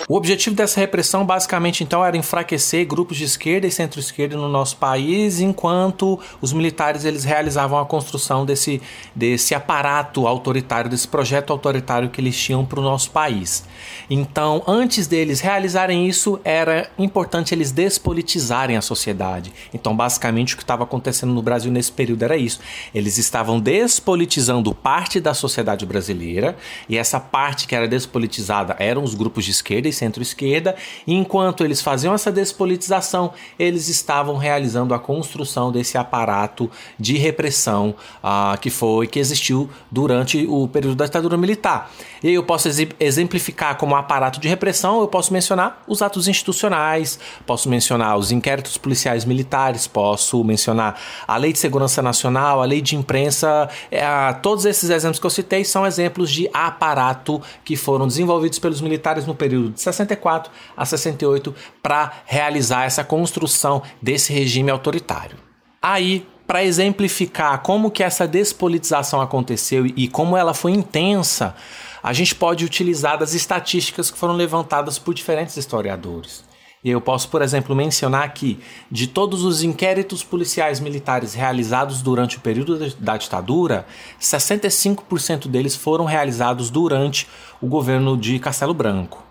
O 0.09 0.17
objetivo 0.17 0.53
dessa 0.53 0.81
repressão 0.81 1.25
basicamente 1.25 1.81
então 1.81 2.03
era 2.03 2.17
enfraquecer 2.17 2.85
grupos 2.85 3.15
de 3.15 3.23
esquerda 3.23 3.65
e 3.65 3.71
centro-esquerda 3.71 4.35
no 4.35 4.49
nosso 4.49 4.75
país, 4.75 5.39
enquanto 5.39 6.19
os 6.41 6.51
militares 6.51 7.05
eles 7.05 7.23
realizavam 7.23 7.79
a 7.79 7.85
construção 7.85 8.45
desse, 8.45 8.81
desse 9.15 9.55
aparato 9.55 10.27
autoritário, 10.27 10.89
desse 10.89 11.07
projeto 11.07 11.53
autoritário 11.53 12.09
que 12.09 12.19
eles 12.19 12.37
tinham 12.37 12.65
para 12.65 12.81
o 12.81 12.83
nosso 12.83 13.11
país. 13.11 13.63
Então, 14.09 14.61
antes 14.67 15.07
deles 15.07 15.39
realizarem 15.39 16.05
isso, 16.05 16.37
era 16.43 16.91
importante 16.97 17.55
eles 17.55 17.71
despolitizarem 17.71 18.75
a 18.75 18.81
sociedade. 18.81 19.53
Então, 19.73 19.95
basicamente 19.95 20.53
o 20.53 20.57
que 20.57 20.63
estava 20.63 20.83
acontecendo 20.83 21.33
no 21.33 21.41
Brasil 21.41 21.71
nesse 21.71 21.93
período 21.93 22.23
era 22.23 22.35
isso. 22.35 22.59
Eles 22.93 23.17
estavam 23.17 23.57
despolitizando 23.57 24.75
parte 24.75 25.21
da 25.21 25.33
sociedade 25.33 25.85
brasileira, 25.85 26.57
e 26.89 26.97
essa 26.97 27.21
parte 27.21 27.67
que 27.67 27.75
era 27.75 27.87
despolitizada 27.87 28.75
eram 28.79 29.01
os 29.01 29.15
grupos 29.15 29.45
de 29.45 29.51
esquerda 29.51 29.92
centro-esquerda, 29.93 30.75
e 31.07 31.13
enquanto 31.13 31.63
eles 31.63 31.81
faziam 31.81 32.13
essa 32.13 32.31
despolitização, 32.31 33.33
eles 33.57 33.87
estavam 33.87 34.37
realizando 34.37 34.93
a 34.93 34.99
construção 34.99 35.71
desse 35.71 35.97
aparato 35.97 36.69
de 36.99 37.17
repressão 37.17 37.95
uh, 38.23 38.59
que 38.59 38.69
foi 38.69 39.07
que 39.07 39.19
existiu 39.19 39.69
durante 39.89 40.45
o 40.47 40.67
período 40.67 40.95
da 40.95 41.05
ditadura 41.05 41.37
militar. 41.37 41.91
E 42.23 42.33
eu 42.33 42.43
posso 42.43 42.69
exemplificar 42.99 43.77
como 43.77 43.95
aparato 43.95 44.39
de 44.39 44.47
repressão, 44.47 45.01
eu 45.01 45.07
posso 45.07 45.33
mencionar 45.33 45.83
os 45.87 46.01
atos 46.01 46.27
institucionais, 46.27 47.19
posso 47.45 47.69
mencionar 47.69 48.17
os 48.17 48.31
inquéritos 48.31 48.77
policiais 48.77 49.25
militares, 49.25 49.87
posso 49.87 50.41
mencionar 50.43 50.99
a 51.27 51.35
Lei 51.37 51.51
de 51.51 51.59
Segurança 51.59 52.01
Nacional, 52.01 52.61
a 52.61 52.65
Lei 52.65 52.81
de 52.81 52.95
Imprensa, 52.95 53.69
é, 53.91 54.05
todos 54.41 54.65
esses 54.65 54.89
exemplos 54.89 55.19
que 55.19 55.25
eu 55.25 55.29
citei 55.29 55.65
são 55.65 55.85
exemplos 55.85 56.31
de 56.31 56.49
aparato 56.53 57.41
que 57.65 57.75
foram 57.75 58.07
desenvolvidos 58.07 58.57
pelos 58.57 58.79
militares 58.79 59.25
no 59.25 59.35
período 59.35 59.71
de 59.71 59.81
64 59.83 60.51
a 60.75 60.85
68 60.85 61.53
para 61.81 62.11
realizar 62.25 62.85
essa 62.85 63.03
construção 63.03 63.81
desse 64.01 64.33
regime 64.33 64.71
autoritário. 64.71 65.37
Aí, 65.81 66.25
para 66.47 66.63
exemplificar 66.63 67.61
como 67.61 67.91
que 67.91 68.03
essa 68.03 68.27
despolitização 68.27 69.21
aconteceu 69.21 69.85
e 69.85 70.07
como 70.07 70.35
ela 70.35 70.53
foi 70.53 70.71
intensa, 70.71 71.55
a 72.01 72.11
gente 72.11 72.35
pode 72.35 72.65
utilizar 72.65 73.17
das 73.17 73.33
estatísticas 73.33 74.11
que 74.11 74.17
foram 74.17 74.33
levantadas 74.33 74.99
por 74.99 75.13
diferentes 75.13 75.55
historiadores. 75.55 76.43
E 76.83 76.89
eu 76.89 76.99
posso, 76.99 77.29
por 77.29 77.41
exemplo, 77.41 77.73
mencionar 77.73 78.33
que 78.33 78.59
de 78.91 79.07
todos 79.07 79.45
os 79.45 79.63
inquéritos 79.63 80.21
policiais 80.21 80.81
militares 80.81 81.33
realizados 81.33 82.01
durante 82.01 82.35
o 82.35 82.41
período 82.41 82.93
da 82.99 83.15
ditadura, 83.15 83.85
65% 84.19 85.47
deles 85.47 85.77
foram 85.77 86.03
realizados 86.03 86.69
durante 86.69 87.25
o 87.61 87.67
governo 87.67 88.17
de 88.17 88.37
Castelo 88.37 88.73
Branco 88.73 89.22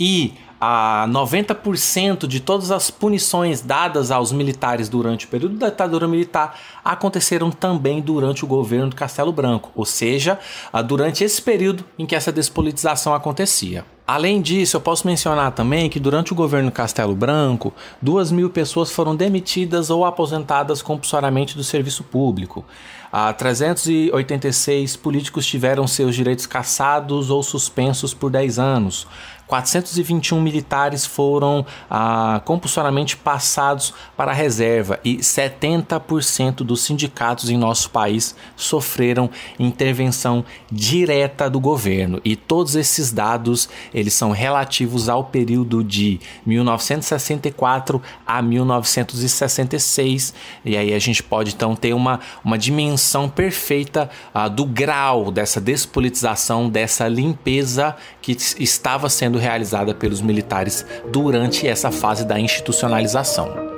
e 0.00 0.32
a 0.58 1.06
90% 1.08 2.26
de 2.26 2.40
todas 2.40 2.70
as 2.70 2.90
punições 2.90 3.62
dadas 3.62 4.10
aos 4.10 4.32
militares 4.32 4.88
durante 4.88 5.24
o 5.24 5.28
período 5.28 5.56
da 5.56 5.70
ditadura 5.70 6.06
militar 6.06 6.58
aconteceram 6.84 7.50
também 7.50 8.00
durante 8.00 8.44
o 8.44 8.48
governo 8.48 8.90
do 8.90 8.96
Castelo 8.96 9.32
Branco, 9.32 9.70
ou 9.74 9.86
seja, 9.86 10.38
durante 10.86 11.24
esse 11.24 11.40
período 11.40 11.84
em 11.98 12.04
que 12.04 12.14
essa 12.14 12.32
despolitização 12.32 13.14
acontecia. 13.14 13.84
Além 14.06 14.42
disso, 14.42 14.76
eu 14.76 14.80
posso 14.80 15.06
mencionar 15.06 15.52
também 15.52 15.88
que 15.88 16.00
durante 16.00 16.32
o 16.32 16.36
governo 16.36 16.72
Castelo 16.72 17.14
Branco, 17.14 17.72
duas 18.02 18.32
mil 18.32 18.50
pessoas 18.50 18.90
foram 18.90 19.14
demitidas 19.14 19.88
ou 19.88 20.04
aposentadas 20.04 20.82
compulsoriamente 20.82 21.56
do 21.56 21.62
serviço 21.62 22.02
público. 22.02 22.64
Ah, 23.12 23.32
386 23.32 24.96
políticos 24.96 25.46
tiveram 25.46 25.86
seus 25.86 26.14
direitos 26.14 26.44
cassados 26.46 27.30
ou 27.30 27.42
suspensos 27.42 28.12
por 28.12 28.30
10 28.30 28.58
anos. 28.58 29.06
421 29.50 30.40
militares 30.40 31.04
foram 31.04 31.66
ah, 31.90 32.40
compulsoriamente 32.44 33.16
passados 33.16 33.92
para 34.16 34.30
a 34.30 34.34
reserva 34.34 35.00
e 35.04 35.16
70% 35.16 36.58
dos 36.58 36.82
sindicatos 36.82 37.50
em 37.50 37.58
nosso 37.58 37.90
país 37.90 38.36
sofreram 38.54 39.28
intervenção 39.58 40.44
direta 40.70 41.50
do 41.50 41.58
governo. 41.58 42.20
E 42.24 42.36
todos 42.36 42.76
esses 42.76 43.10
dados 43.10 43.68
eles 43.92 44.14
são 44.14 44.30
relativos 44.30 45.08
ao 45.08 45.24
período 45.24 45.82
de 45.82 46.20
1964 46.46 48.00
a 48.24 48.40
1966. 48.40 50.32
E 50.64 50.76
aí 50.76 50.94
a 50.94 50.98
gente 51.00 51.24
pode 51.24 51.54
então 51.54 51.74
ter 51.74 51.92
uma, 51.92 52.20
uma 52.44 52.56
dimensão 52.56 53.28
perfeita 53.28 54.08
ah, 54.32 54.46
do 54.46 54.64
grau 54.64 55.32
dessa 55.32 55.60
despolitização, 55.60 56.70
dessa 56.70 57.08
limpeza 57.08 57.96
que 58.22 58.36
estava 58.60 59.08
sendo 59.08 59.39
realizada 59.40 59.94
pelos 59.94 60.20
militares 60.20 60.86
durante 61.10 61.66
essa 61.66 61.90
fase 61.90 62.24
da 62.24 62.38
institucionalização. 62.38 63.70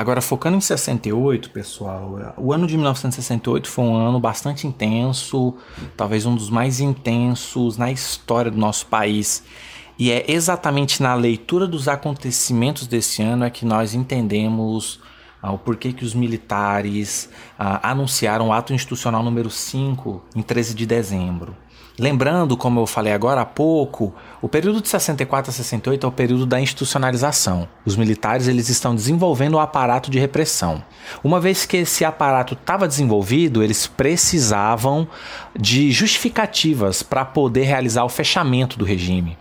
Agora, 0.00 0.22
focando 0.22 0.56
em 0.56 0.60
68, 0.62 1.50
pessoal, 1.50 2.34
o 2.38 2.54
ano 2.54 2.66
de 2.66 2.74
1968 2.74 3.68
foi 3.68 3.84
um 3.84 3.94
ano 3.94 4.18
bastante 4.18 4.66
intenso, 4.66 5.54
talvez 5.94 6.24
um 6.24 6.34
dos 6.34 6.48
mais 6.48 6.80
intensos 6.80 7.76
na 7.76 7.92
história 7.92 8.50
do 8.50 8.56
nosso 8.56 8.86
país. 8.86 9.44
E 9.98 10.10
é 10.10 10.24
exatamente 10.26 11.02
na 11.02 11.14
leitura 11.14 11.66
dos 11.66 11.86
acontecimentos 11.86 12.86
desse 12.86 13.20
ano 13.22 13.44
é 13.44 13.50
que 13.50 13.66
nós 13.66 13.92
entendemos 13.92 14.98
o 15.42 15.58
porquê 15.58 15.92
que 15.92 16.04
os 16.04 16.14
militares 16.14 17.30
ah, 17.58 17.90
anunciaram 17.90 18.48
o 18.48 18.52
ato 18.52 18.74
institucional 18.74 19.22
número 19.22 19.50
5 19.50 20.22
em 20.36 20.42
13 20.42 20.74
de 20.74 20.84
dezembro. 20.84 21.56
Lembrando, 22.00 22.56
como 22.56 22.80
eu 22.80 22.86
falei 22.86 23.12
agora 23.12 23.42
há 23.42 23.44
pouco, 23.44 24.14
o 24.40 24.48
período 24.48 24.80
de 24.80 24.88
64 24.88 25.50
a 25.50 25.52
68 25.52 26.06
é 26.06 26.08
o 26.08 26.12
período 26.12 26.46
da 26.46 26.58
institucionalização. 26.58 27.68
Os 27.84 27.94
militares 27.94 28.48
eles 28.48 28.70
estão 28.70 28.94
desenvolvendo 28.94 29.54
o 29.54 29.60
aparato 29.60 30.10
de 30.10 30.18
repressão. 30.18 30.82
Uma 31.22 31.38
vez 31.38 31.66
que 31.66 31.76
esse 31.76 32.02
aparato 32.02 32.54
estava 32.54 32.88
desenvolvido, 32.88 33.62
eles 33.62 33.86
precisavam 33.86 35.06
de 35.54 35.92
justificativas 35.92 37.02
para 37.02 37.22
poder 37.22 37.64
realizar 37.64 38.02
o 38.04 38.08
fechamento 38.08 38.78
do 38.78 38.84
regime. 38.86 39.36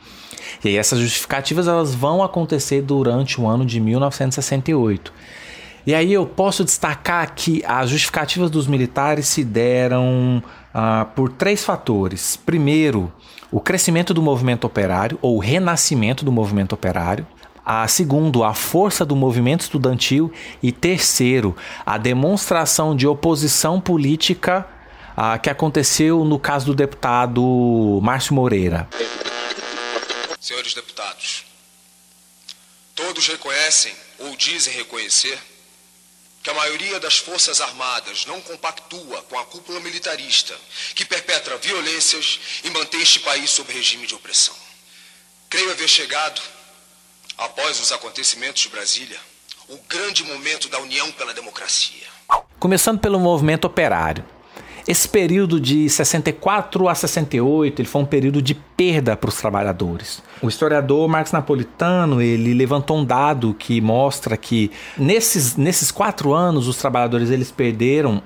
E 0.62 0.68
aí 0.68 0.76
essas 0.76 1.00
justificativas 1.00 1.66
elas 1.66 1.96
vão 1.96 2.22
acontecer 2.22 2.82
durante 2.82 3.40
o 3.40 3.48
ano 3.48 3.66
de 3.66 3.80
1968. 3.80 5.14
E 5.90 5.96
aí 5.96 6.14
eu 6.14 6.24
posso 6.24 6.64
destacar 6.64 7.34
que 7.34 7.64
as 7.66 7.90
justificativas 7.90 8.52
dos 8.52 8.68
militares 8.68 9.28
se 9.28 9.44
deram 9.44 10.44
ah, 10.72 11.08
por 11.16 11.32
três 11.32 11.66
fatores. 11.66 12.36
Primeiro, 12.36 13.12
o 13.52 13.60
crescimento 13.60 14.14
do 14.14 14.22
movimento 14.22 14.66
operário, 14.66 15.18
ou 15.20 15.38
o 15.38 15.40
renascimento 15.40 16.24
do 16.24 16.32
movimento 16.32 16.74
operário. 16.74 17.26
A 17.66 17.88
segundo, 17.88 18.44
a 18.44 18.54
força 18.54 19.04
do 19.04 19.16
movimento 19.16 19.62
estudantil. 19.62 20.32
E 20.62 20.72
terceiro, 20.72 21.58
a 21.84 21.98
demonstração 21.98 22.96
de 22.96 23.08
oposição 23.08 23.82
política 23.82 24.68
ah, 25.18 25.40
que 25.40 25.50
aconteceu 25.50 26.24
no 26.24 26.38
caso 26.38 26.68
do 26.68 26.76
deputado 26.76 28.00
Márcio 28.04 28.36
Moreira. 28.36 28.88
Senhores 30.40 30.72
deputados, 30.72 31.46
todos 32.94 33.28
reconhecem 33.28 33.92
ou 34.20 34.36
dizem 34.38 34.72
reconhecer 34.76 35.40
que 36.50 36.52
a 36.52 36.54
maioria 36.56 37.00
das 37.00 37.20
Forças 37.20 37.62
Armadas 37.62 38.26
não 38.26 38.42
compactua 38.42 39.22
com 39.30 39.38
a 39.38 39.46
cúpula 39.46 39.80
militarista 39.82 40.56
que 40.96 41.06
perpetra 41.06 41.58
violências 41.58 42.40
e 42.64 42.72
mantém 42.72 43.02
este 43.02 43.20
país 43.20 43.52
sob 43.52 43.72
regime 43.72 44.08
de 44.08 44.16
opressão. 44.16 44.56
Creio 45.48 45.72
haver 45.72 45.88
chegado, 45.88 46.42
após 47.38 47.80
os 47.80 47.92
acontecimentos 47.92 48.64
de 48.64 48.70
Brasília, 48.70 49.20
o 49.68 49.78
grande 49.88 50.24
momento 50.24 50.68
da 50.70 50.80
união 50.80 51.12
pela 51.12 51.36
democracia. 51.36 52.08
Começando 52.60 53.00
pelo 53.00 53.20
movimento 53.20 53.66
operário. 53.66 54.26
Esse 54.90 55.08
período 55.08 55.60
de 55.60 55.88
64 55.88 56.90
a 56.90 56.96
68 56.96 57.80
ele 57.80 57.88
foi 57.88 58.02
um 58.02 58.06
período 58.06 58.42
de 58.42 58.56
perda 58.56 59.16
para 59.16 59.28
os 59.28 59.36
trabalhadores. 59.36 60.20
O 60.42 60.48
historiador 60.48 61.08
Marcos 61.08 61.32
Napolitano 61.32 62.20
ele 62.20 62.56
levantou 62.56 62.98
um 62.98 63.06
dado 63.06 63.54
que 63.54 63.80
mostra 63.82 64.36
que 64.36 64.72
nesses, 64.98 65.56
nesses 65.56 65.92
quatro 65.92 66.34
anos 66.34 66.68
os 66.68 66.76
trabalhadores 66.78 67.30
eles 67.30 67.52
perderam 67.52 68.24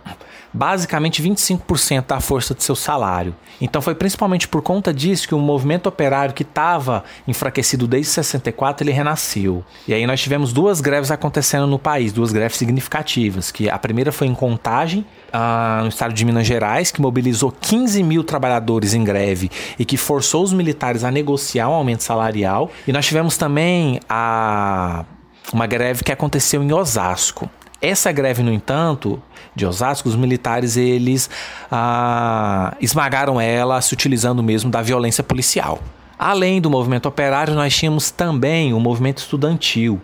basicamente 0.53 1.23
25% 1.23 2.05
da 2.05 2.19
força 2.19 2.53
de 2.53 2.63
seu 2.63 2.75
salário. 2.75 3.35
Então 3.59 3.81
foi 3.81 3.95
principalmente 3.95 4.47
por 4.47 4.61
conta 4.61 4.93
disso 4.93 5.27
que 5.27 5.33
o 5.33 5.39
movimento 5.39 5.87
operário 5.87 6.33
que 6.33 6.43
estava 6.43 7.03
enfraquecido 7.27 7.87
desde 7.87 8.11
64 8.11 8.83
ele 8.83 8.91
renasceu. 8.91 9.63
E 9.87 9.93
aí 9.93 10.05
nós 10.05 10.21
tivemos 10.21 10.53
duas 10.53 10.79
greves 10.79 11.09
acontecendo 11.09 11.65
no 11.65 11.79
país, 11.79 12.13
duas 12.13 12.31
greves 12.31 12.57
significativas, 12.57 13.51
que 13.51 13.69
a 13.69 13.79
primeira 13.79 14.11
foi 14.11 14.27
em 14.27 14.35
Contagem, 14.35 15.05
ah, 15.31 15.79
no 15.81 15.89
estado 15.89 16.13
de 16.13 16.25
Minas 16.25 16.45
Gerais, 16.45 16.91
que 16.91 17.01
mobilizou 17.01 17.51
15 17.51 18.03
mil 18.03 18.23
trabalhadores 18.23 18.93
em 18.93 19.03
greve 19.03 19.49
e 19.79 19.85
que 19.85 19.97
forçou 19.97 20.43
os 20.43 20.53
militares 20.53 21.03
a 21.03 21.09
negociar 21.09 21.69
um 21.69 21.73
aumento 21.73 22.03
salarial. 22.03 22.69
E 22.87 22.91
nós 22.91 23.05
tivemos 23.05 23.37
também 23.37 23.99
a 24.07 25.05
uma 25.51 25.65
greve 25.65 26.03
que 26.03 26.11
aconteceu 26.11 26.61
em 26.61 26.71
Osasco. 26.71 27.49
Essa 27.85 28.13
greve, 28.13 28.41
no 28.41 28.53
entanto, 28.53 29.21
de 29.53 29.65
Osasco, 29.65 30.07
os 30.07 30.15
militares 30.15 30.77
eles 30.77 31.29
ah, 31.69 32.73
esmagaram 32.79 33.41
ela 33.41 33.81
se 33.81 33.93
utilizando 33.93 34.41
mesmo 34.41 34.71
da 34.71 34.81
violência 34.81 35.21
policial. 35.21 35.81
Além 36.25 36.61
do 36.61 36.69
movimento 36.69 37.05
operário, 37.05 37.53
nós 37.53 37.75
tínhamos 37.75 38.09
também 38.09 38.73
o 38.73 38.79
movimento 38.79 39.17
estudantil. 39.17 39.99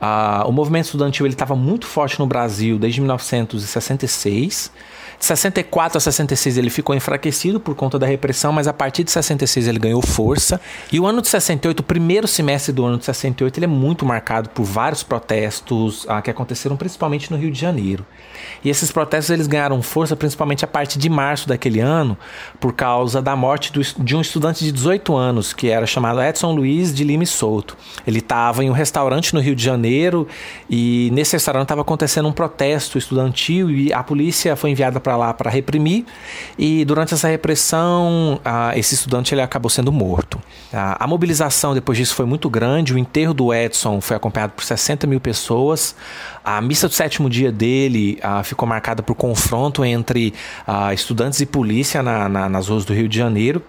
Ah, 0.00 0.44
o 0.46 0.52
movimento 0.52 0.84
estudantil 0.84 1.26
estava 1.26 1.56
muito 1.56 1.84
forte 1.84 2.16
no 2.20 2.28
Brasil 2.28 2.78
desde 2.78 3.00
1966 3.00 4.70
de 5.18 5.26
64 5.26 5.98
a 5.98 6.00
66 6.00 6.58
ele 6.58 6.70
ficou 6.70 6.94
enfraquecido 6.94 7.58
por 7.58 7.74
conta 7.74 7.98
da 7.98 8.06
repressão, 8.06 8.52
mas 8.52 8.68
a 8.68 8.72
partir 8.72 9.04
de 9.04 9.10
66 9.10 9.68
ele 9.68 9.78
ganhou 9.78 10.02
força. 10.02 10.60
E 10.92 11.00
o 11.00 11.06
ano 11.06 11.22
de 11.22 11.28
68, 11.28 11.80
o 11.80 11.82
primeiro 11.82 12.28
semestre 12.28 12.72
do 12.72 12.84
ano 12.84 12.98
de 12.98 13.04
68, 13.04 13.58
ele 13.58 13.64
é 13.64 13.68
muito 13.68 14.04
marcado 14.04 14.50
por 14.50 14.64
vários 14.64 15.02
protestos 15.02 16.04
ah, 16.08 16.20
que 16.20 16.30
aconteceram 16.30 16.76
principalmente 16.76 17.30
no 17.30 17.38
Rio 17.38 17.50
de 17.50 17.58
Janeiro. 17.58 18.04
E 18.62 18.68
esses 18.68 18.90
protestos 18.90 19.30
eles 19.30 19.46
ganharam 19.46 19.80
força 19.82 20.14
principalmente 20.14 20.64
a 20.64 20.68
partir 20.68 20.98
de 20.98 21.08
março 21.08 21.48
daquele 21.48 21.80
ano, 21.80 22.16
por 22.60 22.72
causa 22.74 23.22
da 23.22 23.34
morte 23.34 23.72
do, 23.72 23.80
de 23.80 24.16
um 24.16 24.20
estudante 24.20 24.64
de 24.64 24.72
18 24.72 25.16
anos, 25.16 25.52
que 25.52 25.63
era 25.68 25.86
chamado 25.86 26.22
Edson 26.22 26.52
Luiz 26.52 26.94
de 26.94 27.04
Lima 27.04 27.24
e 27.24 27.26
Souto. 27.26 27.76
Ele 28.06 28.18
estava 28.18 28.64
em 28.64 28.70
um 28.70 28.72
restaurante 28.72 29.34
no 29.34 29.40
Rio 29.40 29.54
de 29.54 29.62
Janeiro 29.62 30.26
e 30.68 31.10
nesse 31.12 31.34
restaurante 31.34 31.64
estava 31.64 31.80
acontecendo 31.80 32.28
um 32.28 32.32
protesto 32.32 32.98
estudantil 32.98 33.70
e 33.70 33.92
a 33.92 34.02
polícia 34.02 34.56
foi 34.56 34.70
enviada 34.70 35.00
para 35.00 35.16
lá 35.16 35.32
para 35.32 35.50
reprimir 35.50 36.04
e 36.58 36.84
durante 36.84 37.14
essa 37.14 37.28
repressão 37.28 38.40
esse 38.74 38.94
estudante 38.94 39.34
ele 39.34 39.42
acabou 39.42 39.70
sendo 39.70 39.92
morto. 39.92 40.40
a 40.72 41.06
mobilização 41.06 41.74
depois 41.74 41.98
disso 41.98 42.14
foi 42.14 42.26
muito 42.26 42.48
grande, 42.50 42.94
o 42.94 42.98
enterro 42.98 43.34
do 43.34 43.52
Edson 43.52 44.00
foi 44.00 44.16
acompanhado 44.16 44.52
por 44.52 44.64
60 44.64 45.06
mil 45.06 45.20
pessoas, 45.20 45.94
a 46.44 46.60
missa 46.60 46.88
do 46.88 46.94
sétimo 46.94 47.28
dia 47.30 47.50
dele 47.50 48.18
ficou 48.44 48.68
marcada 48.68 49.02
por 49.02 49.14
confronto 49.14 49.84
entre 49.84 50.34
estudantes 50.92 51.40
e 51.40 51.46
polícia 51.46 52.02
na, 52.02 52.28
na, 52.28 52.48
nas 52.48 52.68
ruas 52.68 52.84
do 52.84 52.92
Rio 52.92 53.08
de 53.08 53.16
Janeiro. 53.16 53.62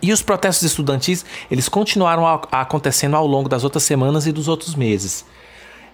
E 0.00 0.12
os 0.12 0.22
protestos 0.22 0.64
estudantis, 0.64 1.24
eles 1.50 1.68
continuaram 1.68 2.26
acontecendo 2.50 3.16
ao 3.16 3.26
longo 3.26 3.48
das 3.48 3.64
outras 3.64 3.82
semanas 3.82 4.26
e 4.26 4.32
dos 4.32 4.48
outros 4.48 4.74
meses. 4.74 5.24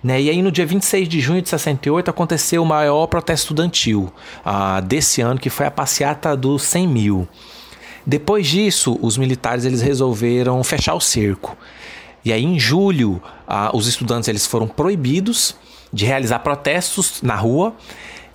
Né? 0.03 0.21
E 0.23 0.31
aí, 0.31 0.43
no 0.43 0.53
dia 0.53 0.65
26 0.65 1.09
de 1.09 1.21
junho 1.21 1.43
de 1.43 1.49
68, 1.49 2.11
aconteceu 2.11 2.63
o 2.63 2.67
maior 2.67 3.07
protesto 3.07 3.47
estudantil 3.47 4.13
uh, 4.45 4.81
desse 4.83 5.21
ano, 5.21 5.41
que 5.41 5.51
foi 5.51 5.67
a 5.67 5.71
passeata 5.71 6.37
dos 6.37 6.63
100 6.63 6.87
mil. 6.87 7.29
Depois 8.07 8.47
disso, 8.47 8.99
os 9.03 9.19
militares 9.19 9.65
eles 9.65 9.83
resolveram 9.83 10.63
fechar 10.63 10.95
o 10.95 11.01
cerco. 11.01 11.57
E 12.25 12.33
aí, 12.33 12.45
em 12.45 12.59
julho, 12.59 13.21
uh, 13.49 13.77
os 13.77 13.87
estudantes 13.87 14.29
eles 14.29 14.47
foram 14.47 14.69
proibidos 14.69 15.57
de 15.93 16.05
realizar 16.05 16.39
protestos 16.41 17.21
na 17.23 17.35
rua 17.35 17.75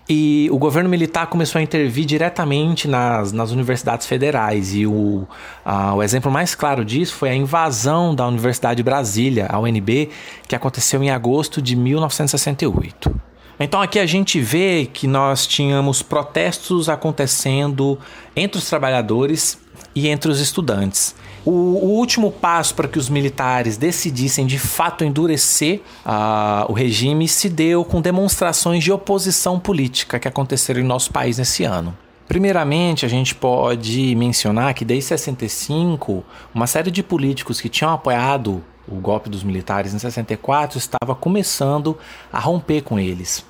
e 0.07 0.49
o 0.51 0.57
governo 0.57 0.89
militar 0.89 1.27
começou 1.27 1.59
a 1.59 1.61
intervir 1.61 2.05
diretamente 2.05 2.87
nas, 2.87 3.31
nas 3.31 3.51
universidades 3.51 4.05
federais. 4.05 4.75
E 4.75 4.85
o, 4.85 5.25
uh, 5.65 5.95
o 5.95 6.03
exemplo 6.03 6.29
mais 6.29 6.53
claro 6.53 6.83
disso 6.83 7.15
foi 7.15 7.29
a 7.29 7.35
invasão 7.35 8.13
da 8.13 8.27
Universidade 8.27 8.77
de 8.77 8.83
Brasília, 8.83 9.47
a 9.49 9.59
UNB, 9.59 10.09
que 10.47 10.55
aconteceu 10.55 11.01
em 11.01 11.09
agosto 11.09 11.61
de 11.61 11.75
1968. 11.75 13.15
Então 13.59 13.81
aqui 13.81 13.97
a 13.97 14.05
gente 14.05 14.41
vê 14.41 14.89
que 14.91 15.07
nós 15.07 15.47
tínhamos 15.47 16.01
protestos 16.01 16.89
acontecendo 16.89 17.97
entre 18.35 18.57
os 18.57 18.67
trabalhadores 18.67 19.57
e 19.95 20.09
entre 20.09 20.29
os 20.29 20.41
estudantes. 20.41 21.15
O, 21.45 21.51
o 21.51 21.89
último 21.97 22.31
passo 22.31 22.73
para 22.73 22.87
que 22.87 22.97
os 22.97 23.09
militares 23.09 23.75
decidissem 23.75 24.45
de 24.45 24.57
fato 24.57 25.03
endurecer 25.03 25.81
uh, 26.05 26.71
o 26.71 26.73
regime 26.73 27.27
se 27.27 27.49
deu 27.49 27.83
com 27.83 28.01
demonstrações 28.01 28.83
de 28.83 28.91
oposição 28.91 29.59
política 29.59 30.19
que 30.19 30.27
aconteceram 30.27 30.79
em 30.79 30.85
nosso 30.85 31.11
país 31.11 31.37
nesse 31.37 31.63
ano. 31.63 31.97
Primeiramente, 32.27 33.05
a 33.05 33.09
gente 33.09 33.35
pode 33.35 34.15
mencionar 34.15 34.73
que 34.73 34.85
desde 34.85 35.09
65, 35.09 36.23
uma 36.55 36.65
série 36.65 36.89
de 36.89 37.03
políticos 37.03 37.59
que 37.59 37.67
tinham 37.67 37.91
apoiado 37.91 38.63
o 38.87 38.95
golpe 38.95 39.29
dos 39.29 39.43
militares 39.43 39.93
em 39.93 39.99
64 39.99 40.77
estava 40.77 41.13
começando 41.15 41.97
a 42.31 42.39
romper 42.39 42.81
com 42.81 42.99
eles 42.99 43.45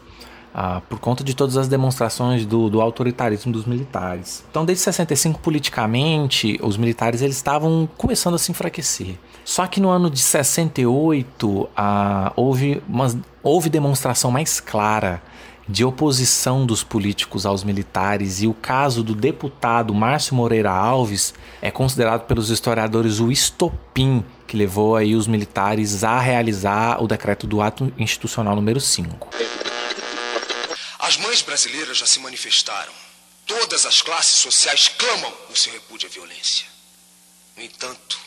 ah, 0.54 0.82
por 0.88 1.00
conta 1.00 1.24
de 1.24 1.36
todas 1.36 1.58
as 1.58 1.68
demonstrações 1.68 2.46
do, 2.46 2.70
do, 2.70 2.80
autoritarismo 2.80 3.52
dos 3.52 3.66
militares. 3.66 4.44
Então, 4.52 4.64
desde 4.64 4.84
65, 4.84 5.40
politicamente, 5.40 6.60
os 6.62 6.78
militares 6.78 7.22
eles 7.22 7.36
estavam 7.36 7.90
começando 7.98 8.36
a 8.36 8.38
se 8.38 8.52
enfraquecer. 8.52 9.18
Só 9.44 9.66
que 9.66 9.80
no 9.80 9.90
ano 9.90 10.10
de 10.10 10.20
68 10.20 11.70
ah, 11.76 12.32
houve, 12.36 12.84
uma, 12.88 13.08
houve 13.42 13.70
demonstração 13.70 14.30
mais 14.30 14.60
clara 14.60 15.22
de 15.68 15.84
oposição 15.86 16.66
dos 16.66 16.84
políticos 16.84 17.46
aos 17.46 17.64
militares 17.64 18.42
e 18.42 18.48
o 18.48 18.54
caso 18.54 19.02
do 19.02 19.16
deputado 19.16 19.94
Márcio 19.94 20.36
Moreira 20.36 20.72
Alves 20.72 21.34
é 21.62 21.72
considerado 21.72 22.26
pelos 22.28 22.50
historiadores 22.50 23.20
o 23.20 23.32
estopim 23.32 24.24
que 24.46 24.58
levou 24.58 24.96
aí 24.96 25.16
os 25.16 25.26
militares 25.26 26.04
a 26.04 26.20
realizar 26.20 27.02
o 27.02 27.08
decreto 27.08 27.48
do 27.48 27.62
ato 27.62 27.92
institucional 27.98 28.56
número 28.56 28.80
5. 28.80 29.30
As 31.14 31.18
mães 31.18 31.44
brasileiras 31.44 32.00
já 32.00 32.08
se 32.08 32.20
manifestaram. 32.20 32.92
Todas 33.46 33.86
as 33.86 34.02
classes 34.02 34.34
sociais 34.42 34.88
clamam 34.88 35.32
o 35.48 35.56
seu 35.56 35.72
repúdio 35.72 36.10
à 36.10 36.12
violência. 36.12 36.66
No 37.56 37.62
entanto, 37.62 38.20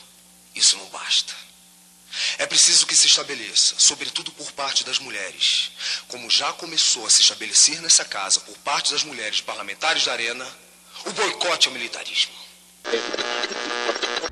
isso 0.54 0.76
não 0.76 0.86
basta. 0.90 1.34
É 2.38 2.46
preciso 2.46 2.86
que 2.86 2.94
se 2.94 3.08
estabeleça, 3.08 3.74
sobretudo 3.76 4.30
por 4.30 4.52
parte 4.52 4.84
das 4.84 5.00
mulheres, 5.00 5.72
como 6.06 6.30
já 6.30 6.52
começou 6.52 7.04
a 7.04 7.10
se 7.10 7.22
estabelecer 7.22 7.82
nessa 7.82 8.04
casa 8.04 8.38
por 8.38 8.56
parte 8.58 8.92
das 8.92 9.02
mulheres 9.02 9.40
parlamentares 9.40 10.04
da 10.04 10.12
Arena, 10.12 10.46
o 11.06 11.10
boicote 11.10 11.66
ao 11.66 11.74
militarismo. 11.74 12.34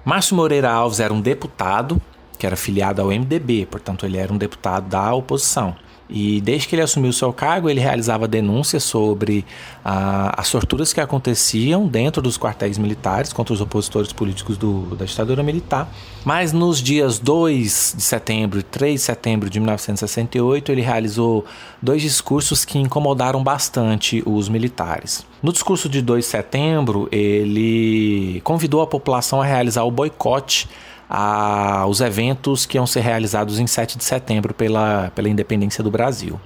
Márcio 0.05 0.37
Moreira 0.37 0.71
Alves 0.71 1.01
era 1.01 1.13
um 1.13 1.21
deputado 1.21 2.01
que 2.39 2.47
era 2.47 2.55
filiado 2.55 3.03
ao 3.03 3.09
MDB, 3.09 3.67
portanto 3.67 4.07
ele 4.07 4.17
era 4.17 4.33
um 4.33 4.39
deputado 4.39 4.89
da 4.89 5.13
oposição. 5.13 5.77
E 6.09 6.41
desde 6.41 6.69
que 6.69 6.75
ele 6.75 6.83
assumiu 6.83 7.13
seu 7.13 7.33
cargo, 7.33 7.71
ele 7.71 7.81
realizava 7.81 8.29
denúncias 8.29 8.85
sobre 8.85 9.45
ah, 9.85 10.35
as 10.37 10.51
torturas 10.51 10.93
que 10.93 11.01
aconteciam 11.01 11.87
dentro 11.87 12.21
dos 12.21 12.37
quartéis 12.37 12.77
militares 12.77 13.33
contra 13.33 13.55
os 13.55 13.61
opositores 13.61 14.13
políticos 14.13 14.59
do, 14.59 14.95
da 14.97 15.07
ditadura 15.07 15.43
militar. 15.43 15.89
Mas 16.25 16.53
nos 16.53 16.83
dias 16.83 17.19
2 17.19 17.95
de 17.97 18.03
setembro 18.03 18.61
e 18.61 18.63
3 18.63 18.95
de 18.95 19.01
setembro 19.01 19.49
de 19.49 19.59
1968, 19.59 20.73
ele 20.73 20.83
realizou 20.83 21.45
dois 21.81 22.03
discursos 22.03 22.65
que 22.65 22.79
incomodaram 22.79 23.43
bastante 23.43 24.23
os 24.27 24.49
militares. 24.49 25.27
No 25.43 25.53
discurso 25.53 25.89
de 25.89 26.03
2 26.03 26.25
de 26.25 26.31
setembro, 26.31 27.09
ele 27.11 28.41
convidou 28.45 28.83
a 28.83 28.87
população 28.87 29.41
a 29.41 29.45
realizar 29.45 29.85
o 29.85 29.91
boicote 29.91 30.69
aos 31.17 32.01
eventos 32.01 32.67
que 32.67 32.77
iam 32.77 32.87
ser 32.87 33.01
realizados 33.01 33.61
em 33.61 33.67
7 33.67 33.97
de 33.97 34.05
setembro 34.05 34.53
pela, 34.53 35.13
pela 35.15 35.29
independência 35.29 35.83
do 35.83 35.91
Brasil. 35.91 36.41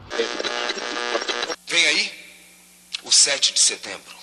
Vem 1.66 1.86
aí 1.86 2.12
o 3.02 3.10
7 3.10 3.54
de 3.54 3.60
setembro. 3.60 4.16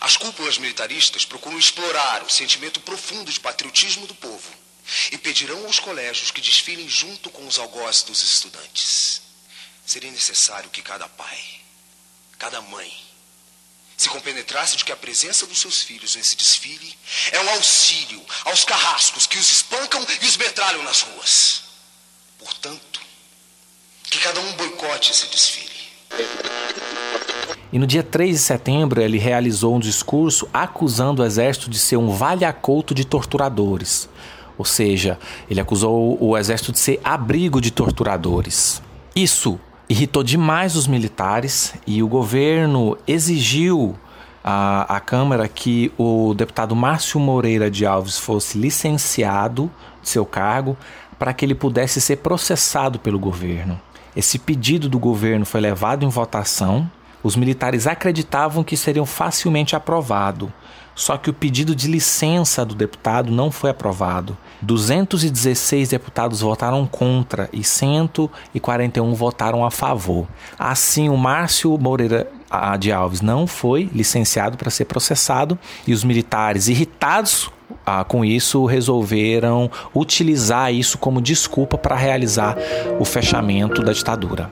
As 0.00 0.16
cúpulas 0.16 0.56
militaristas 0.56 1.26
procuram 1.26 1.58
explorar 1.58 2.22
o 2.22 2.30
sentimento 2.30 2.80
profundo 2.80 3.30
de 3.30 3.38
patriotismo 3.38 4.06
do 4.06 4.14
povo 4.14 4.50
e 5.12 5.18
pedirão 5.18 5.66
aos 5.66 5.78
colégios 5.78 6.30
que 6.30 6.40
desfilem 6.40 6.88
junto 6.88 7.28
com 7.28 7.46
os 7.46 7.58
algozes 7.58 8.04
dos 8.04 8.22
estudantes. 8.22 9.20
Seria 9.84 10.10
necessário 10.10 10.70
que 10.70 10.80
cada 10.80 11.06
pai, 11.08 11.38
cada 12.38 12.62
mãe, 12.62 12.90
se 13.96 14.08
compenetrasse 14.08 14.76
de 14.76 14.84
que 14.84 14.92
a 14.92 14.96
presença 14.96 15.46
dos 15.46 15.60
seus 15.60 15.82
filhos 15.82 16.16
nesse 16.16 16.36
desfile 16.36 16.96
é 17.32 17.40
um 17.40 17.50
auxílio 17.50 18.20
aos 18.44 18.64
carrascos 18.64 19.26
que 19.26 19.38
os 19.38 19.50
espancam 19.50 20.04
e 20.20 20.26
os 20.26 20.36
metralham 20.36 20.82
nas 20.82 21.02
ruas. 21.02 21.62
Portanto, 22.38 23.00
que 24.04 24.18
cada 24.18 24.40
um 24.40 24.52
boicote 24.52 25.10
esse 25.10 25.26
desfile. 25.28 25.74
E 27.72 27.78
no 27.78 27.86
dia 27.86 28.02
3 28.02 28.36
de 28.36 28.42
setembro 28.42 29.00
ele 29.00 29.18
realizou 29.18 29.74
um 29.74 29.80
discurso 29.80 30.48
acusando 30.52 31.22
o 31.22 31.24
exército 31.24 31.68
de 31.68 31.78
ser 31.78 31.96
um 31.96 32.10
vale-acouto 32.10 32.94
de 32.94 33.04
torturadores. 33.04 34.08
Ou 34.56 34.64
seja, 34.64 35.18
ele 35.50 35.60
acusou 35.60 36.16
o 36.22 36.38
exército 36.38 36.70
de 36.70 36.78
ser 36.78 37.00
abrigo 37.02 37.60
de 37.60 37.72
torturadores. 37.72 38.80
Isso 39.16 39.58
irritou 39.88 40.22
demais 40.22 40.76
os 40.76 40.86
militares 40.86 41.74
e 41.86 42.02
o 42.02 42.08
governo 42.08 42.96
exigiu 43.06 43.94
à, 44.42 44.96
à 44.96 45.00
Câmara 45.00 45.48
que 45.48 45.92
o 45.98 46.34
deputado 46.34 46.74
Márcio 46.74 47.20
Moreira 47.20 47.70
de 47.70 47.86
Alves 47.86 48.18
fosse 48.18 48.58
licenciado 48.58 49.70
de 50.02 50.08
seu 50.08 50.24
cargo 50.24 50.76
para 51.18 51.32
que 51.32 51.44
ele 51.44 51.54
pudesse 51.54 52.00
ser 52.00 52.16
processado 52.16 52.98
pelo 52.98 53.18
governo. 53.18 53.80
Esse 54.16 54.38
pedido 54.38 54.88
do 54.88 54.98
governo 54.98 55.44
foi 55.44 55.60
levado 55.60 56.04
em 56.04 56.08
votação. 56.08 56.90
Os 57.24 57.36
militares 57.36 57.86
acreditavam 57.86 58.62
que 58.62 58.76
seriam 58.76 59.06
facilmente 59.06 59.74
aprovado, 59.74 60.52
só 60.94 61.16
que 61.16 61.30
o 61.30 61.32
pedido 61.32 61.74
de 61.74 61.88
licença 61.88 62.66
do 62.66 62.74
deputado 62.74 63.32
não 63.32 63.50
foi 63.50 63.70
aprovado. 63.70 64.36
216 64.60 65.88
deputados 65.88 66.42
votaram 66.42 66.86
contra 66.86 67.48
e 67.50 67.64
141 67.64 69.14
votaram 69.14 69.64
a 69.64 69.70
favor. 69.70 70.28
Assim, 70.58 71.08
o 71.08 71.16
Márcio 71.16 71.76
Moreira 71.78 72.30
de 72.78 72.92
Alves 72.92 73.22
não 73.22 73.46
foi 73.46 73.90
licenciado 73.92 74.58
para 74.58 74.70
ser 74.70 74.84
processado 74.84 75.58
e 75.86 75.94
os 75.94 76.04
militares, 76.04 76.68
irritados 76.68 77.50
ah, 77.86 78.04
com 78.04 78.24
isso, 78.24 78.66
resolveram 78.66 79.70
utilizar 79.94 80.72
isso 80.72 80.98
como 80.98 81.20
desculpa 81.20 81.76
para 81.76 81.96
realizar 81.96 82.56
o 83.00 83.04
fechamento 83.04 83.82
da 83.82 83.92
ditadura. 83.92 84.50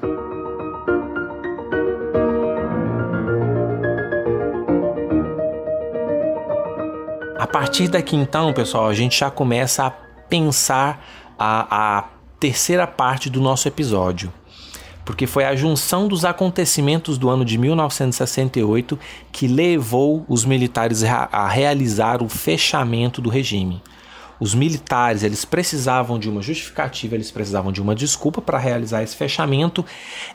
A 7.43 7.47
partir 7.49 7.89
daqui 7.89 8.15
então, 8.15 8.53
pessoal, 8.53 8.87
a 8.87 8.95
gente 8.95 9.19
já 9.19 9.29
começa 9.29 9.85
a 9.85 9.91
pensar 9.91 11.05
a, 11.37 11.99
a 11.99 12.05
terceira 12.39 12.87
parte 12.87 13.29
do 13.29 13.41
nosso 13.41 13.67
episódio. 13.67 14.33
Porque 15.05 15.27
foi 15.27 15.45
a 15.45 15.57
junção 15.57 16.07
dos 16.07 16.25
acontecimentos 16.25 17.19
do 17.19 17.29
ano 17.29 17.45
de 17.45 17.59
1968 17.59 18.97
que 19.33 19.49
levou 19.49 20.25
os 20.29 20.45
militares 20.45 21.03
a 21.03 21.49
realizar 21.49 22.23
o 22.23 22.29
fechamento 22.29 23.21
do 23.21 23.29
regime. 23.29 23.83
Os 24.43 24.57
militares, 24.57 25.23
eles 25.23 25.45
precisavam 25.45 26.19
de 26.19 26.29
uma 26.29 26.43
justificativa, 26.43 27.15
eles 27.15 27.31
precisavam 27.31 27.71
de 27.71 27.81
uma 27.81 27.95
desculpa 27.95 28.43
para 28.43 28.59
realizar 28.59 29.01
esse 29.01 29.15
fechamento, 29.15 29.85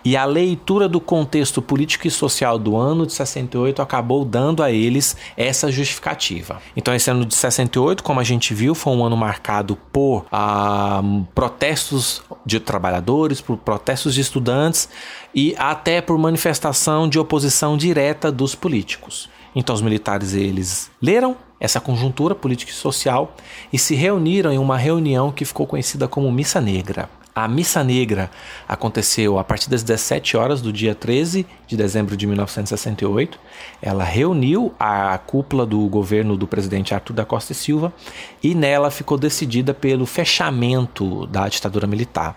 e 0.01 0.15
a 0.15 0.23
leitura 0.23 0.87
do 0.87 1.01
contexto 1.01 1.61
político 1.61 2.07
e 2.07 2.09
social 2.09 2.57
do 2.57 2.77
ano 2.77 3.05
de 3.05 3.11
68 3.11 3.81
acabou 3.81 4.23
dando 4.23 4.63
a 4.63 4.71
eles 4.71 5.17
essa 5.35 5.69
justificativa. 5.69 6.61
Então, 6.73 6.95
esse 6.95 7.11
ano 7.11 7.25
de 7.25 7.35
68, 7.35 8.01
como 8.01 8.21
a 8.21 8.23
gente 8.23 8.53
viu, 8.53 8.73
foi 8.73 8.93
um 8.93 9.03
ano 9.03 9.17
marcado 9.17 9.75
por 9.91 10.25
ah, 10.31 11.01
protestos 11.35 12.21
de 12.45 12.61
trabalhadores, 12.61 13.41
por 13.41 13.57
protestos 13.57 14.13
de 14.13 14.21
estudantes 14.21 14.87
e 15.35 15.53
até 15.57 15.99
por 15.99 16.17
manifestação 16.17 17.09
de 17.09 17.19
oposição 17.19 17.75
direta 17.75 18.31
dos 18.31 18.55
políticos. 18.55 19.29
Então 19.53 19.75
os 19.75 19.81
militares 19.81 20.33
eles 20.33 20.89
leram 21.01 21.35
essa 21.59 21.79
conjuntura 21.79 22.35
política 22.35 22.71
e 22.71 22.75
social 22.75 23.35
e 23.71 23.79
se 23.79 23.95
reuniram 23.95 24.51
em 24.51 24.57
uma 24.57 24.77
reunião 24.77 25.31
que 25.31 25.45
ficou 25.45 25.65
conhecida 25.65 26.07
como 26.07 26.31
Missa 26.31 26.61
Negra. 26.61 27.09
A 27.37 27.47
Missa 27.47 27.83
Negra 27.83 28.31
aconteceu 28.67 29.37
a 29.37 29.43
partir 29.43 29.69
das 29.69 29.83
17 29.83 30.35
horas 30.35 30.59
do 30.59 30.73
dia 30.73 30.95
13 30.95 31.45
de 31.67 31.77
dezembro 31.77 32.17
de 32.17 32.25
1968. 32.25 33.39
Ela 33.79 34.03
reuniu 34.03 34.73
a 34.79 35.15
cúpula 35.19 35.63
do 35.63 35.87
governo 35.87 36.35
do 36.35 36.47
presidente 36.47 36.95
Arthur 36.95 37.13
da 37.13 37.23
Costa 37.23 37.51
e 37.51 37.55
Silva 37.55 37.93
e 38.41 38.55
nela 38.55 38.89
ficou 38.89 39.19
decidida 39.19 39.71
pelo 39.71 40.07
fechamento 40.07 41.27
da 41.27 41.47
ditadura 41.47 41.85
militar. 41.85 42.35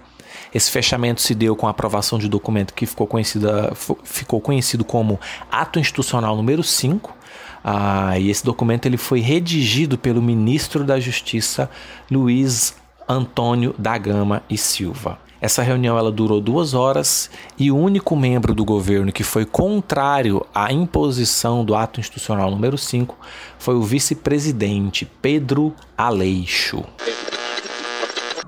Esse 0.53 0.71
fechamento 0.71 1.23
se 1.23 1.35
deu 1.35 1.57
com 1.57 1.67
a 1.67 1.71
aprovação 1.71 2.19
de 2.19 2.29
documento 2.29 2.75
que 2.75 2.85
ficou, 2.85 3.07
conhecida, 3.07 3.73
ficou 4.05 4.39
conhecido 4.39 4.85
como 4.85 5.19
Ato 5.51 5.79
Institucional 5.79 6.37
número 6.37 6.63
5. 6.63 7.20
Ah, 7.63 8.19
e 8.19 8.31
esse 8.31 8.45
documento 8.45 8.87
ele 8.87 8.97
foi 8.97 9.21
redigido 9.21 9.99
pelo 9.99 10.23
ministro 10.23 10.85
da 10.85 10.99
Justiça, 10.99 11.71
Luiz 12.11 12.75
Antônio 13.09 13.75
da 13.79 13.99
Gama 13.99 14.43
e 14.49 14.57
Silva. 14.57 15.19
Essa 15.41 15.63
reunião 15.63 15.97
ela 15.97 16.13
durou 16.13 16.39
duas 16.39 16.75
horas 16.75 17.31
e 17.59 17.71
o 17.71 17.77
único 17.77 18.15
membro 18.15 18.55
do 18.55 18.63
governo 18.63 19.11
que 19.11 19.25
foi 19.25 19.47
contrário 19.47 20.45
à 20.55 20.71
imposição 20.71 21.65
do 21.65 21.75
ato 21.75 21.99
institucional 21.99 22.51
número 22.51 22.77
5 22.77 23.17
foi 23.59 23.75
o 23.75 23.83
vice-presidente 23.83 25.11
Pedro 25.23 25.75
Aleixo. 25.97 26.85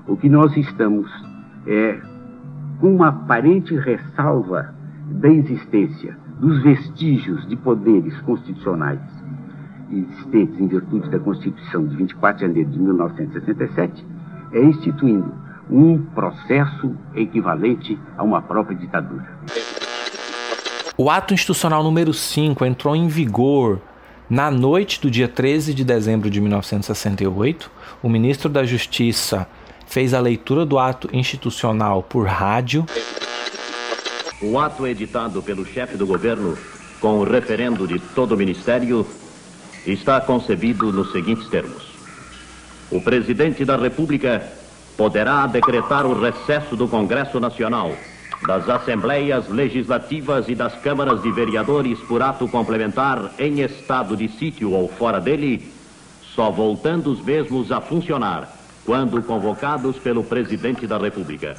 O 0.07 0.15
que 0.15 0.29
nós 0.29 0.55
estamos 0.55 1.09
é, 1.65 1.99
com 2.79 2.95
uma 2.95 3.07
aparente 3.07 3.75
ressalva 3.75 4.75
da 5.07 5.29
existência 5.29 6.15
dos 6.39 6.61
vestígios 6.63 7.47
de 7.47 7.55
poderes 7.55 8.19
constitucionais 8.21 8.99
existentes 9.91 10.59
em 10.59 10.67
virtude 10.67 11.09
da 11.09 11.19
Constituição 11.19 11.85
de 11.85 11.95
24 11.95 12.37
de 12.37 12.47
janeiro 12.47 12.69
de 12.69 12.79
1967, 12.79 14.05
é 14.51 14.63
instituindo 14.63 15.33
um 15.69 15.99
processo 16.13 16.95
equivalente 17.15 17.97
a 18.17 18.23
uma 18.23 18.41
própria 18.41 18.75
ditadura. 18.75 19.27
O 20.97 21.09
ato 21.09 21.33
institucional 21.33 21.83
número 21.83 22.13
5 22.13 22.65
entrou 22.65 22.95
em 22.95 23.07
vigor 23.07 23.79
na 24.29 24.51
noite 24.51 25.01
do 25.01 25.09
dia 25.09 25.27
13 25.27 25.73
de 25.73 25.83
dezembro 25.83 26.29
de 26.29 26.39
1968. 26.39 27.71
O 28.01 28.09
ministro 28.09 28.49
da 28.49 28.63
Justiça 28.63 29.47
fez 29.87 30.13
a 30.13 30.19
leitura 30.19 30.65
do 30.65 30.77
ato 30.77 31.09
institucional 31.11 32.03
por 32.03 32.27
rádio. 32.27 32.85
O 34.45 34.59
ato 34.59 34.85
editado 34.85 35.41
pelo 35.41 35.65
chefe 35.65 35.95
do 35.95 36.05
governo, 36.05 36.57
com 36.99 37.19
o 37.19 37.23
referendo 37.23 37.87
de 37.87 37.97
todo 37.97 38.33
o 38.33 38.37
ministério, 38.37 39.07
está 39.87 40.19
concebido 40.19 40.91
nos 40.91 41.13
seguintes 41.13 41.47
termos: 41.47 41.81
O 42.91 42.99
presidente 42.99 43.63
da 43.63 43.77
República 43.77 44.45
poderá 44.97 45.47
decretar 45.47 46.05
o 46.05 46.19
recesso 46.19 46.75
do 46.75 46.89
Congresso 46.89 47.39
Nacional, 47.39 47.93
das 48.45 48.67
Assembleias 48.67 49.47
Legislativas 49.47 50.49
e 50.49 50.55
das 50.55 50.75
Câmaras 50.81 51.21
de 51.21 51.31
Vereadores 51.31 51.97
por 51.99 52.21
ato 52.21 52.45
complementar 52.49 53.31
em 53.39 53.61
estado 53.61 54.17
de 54.17 54.27
sítio 54.27 54.73
ou 54.73 54.89
fora 54.89 55.21
dele, 55.21 55.71
só 56.35 56.51
voltando 56.51 57.13
os 57.13 57.23
mesmos 57.23 57.71
a 57.71 57.79
funcionar 57.79 58.53
quando 58.85 59.23
convocados 59.23 59.95
pelo 59.99 60.21
Presidente 60.21 60.85
da 60.85 60.97
República, 60.97 61.55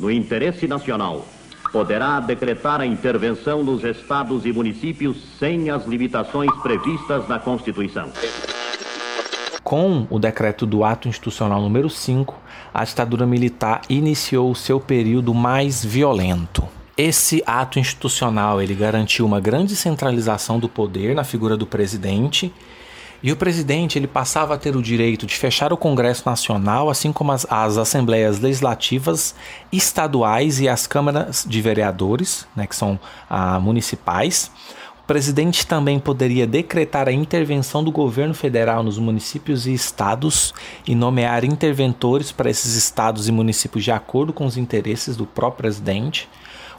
no 0.00 0.10
interesse 0.10 0.66
nacional, 0.66 1.24
poderá 1.72 2.20
decretar 2.20 2.80
a 2.80 2.86
intervenção 2.86 3.62
nos 3.62 3.84
estados 3.84 4.44
e 4.46 4.52
municípios 4.52 5.16
sem 5.38 5.70
as 5.70 5.86
limitações 5.86 6.50
previstas 6.62 7.28
na 7.28 7.38
Constituição. 7.38 8.10
Com 9.62 10.06
o 10.08 10.18
decreto 10.18 10.64
do 10.64 10.84
Ato 10.84 11.08
Institucional 11.08 11.60
número 11.60 11.90
5, 11.90 12.34
a 12.72 12.84
ditadura 12.84 13.26
militar 13.26 13.82
iniciou 13.88 14.50
o 14.50 14.54
seu 14.54 14.78
período 14.78 15.34
mais 15.34 15.84
violento. 15.84 16.62
Esse 16.96 17.42
ato 17.44 17.78
institucional 17.78 18.62
ele 18.62 18.74
garantiu 18.74 19.26
uma 19.26 19.38
grande 19.38 19.76
centralização 19.76 20.58
do 20.58 20.68
poder 20.68 21.14
na 21.14 21.24
figura 21.24 21.56
do 21.56 21.66
presidente 21.66 22.50
e 23.22 23.32
o 23.32 23.36
presidente 23.36 23.98
ele 23.98 24.06
passava 24.06 24.54
a 24.54 24.58
ter 24.58 24.76
o 24.76 24.82
direito 24.82 25.26
de 25.26 25.34
fechar 25.34 25.72
o 25.72 25.76
Congresso 25.76 26.22
Nacional, 26.26 26.90
assim 26.90 27.12
como 27.12 27.32
as, 27.32 27.46
as 27.50 27.76
assembleias 27.78 28.40
legislativas 28.40 29.34
estaduais 29.72 30.60
e 30.60 30.68
as 30.68 30.86
câmaras 30.86 31.44
de 31.46 31.60
vereadores, 31.60 32.46
né, 32.54 32.66
que 32.66 32.76
são 32.76 32.98
ah, 33.28 33.58
municipais. 33.58 34.50
O 35.02 35.06
presidente 35.06 35.66
também 35.66 36.00
poderia 36.00 36.46
decretar 36.46 37.08
a 37.08 37.12
intervenção 37.12 37.84
do 37.84 37.92
governo 37.92 38.34
federal 38.34 38.82
nos 38.82 38.98
municípios 38.98 39.66
e 39.66 39.72
estados 39.72 40.52
e 40.86 40.96
nomear 40.96 41.44
interventores 41.44 42.32
para 42.32 42.50
esses 42.50 42.74
estados 42.74 43.28
e 43.28 43.32
municípios 43.32 43.84
de 43.84 43.92
acordo 43.92 44.32
com 44.32 44.44
os 44.44 44.56
interesses 44.56 45.16
do 45.16 45.24
próprio 45.24 45.58
presidente. 45.58 46.28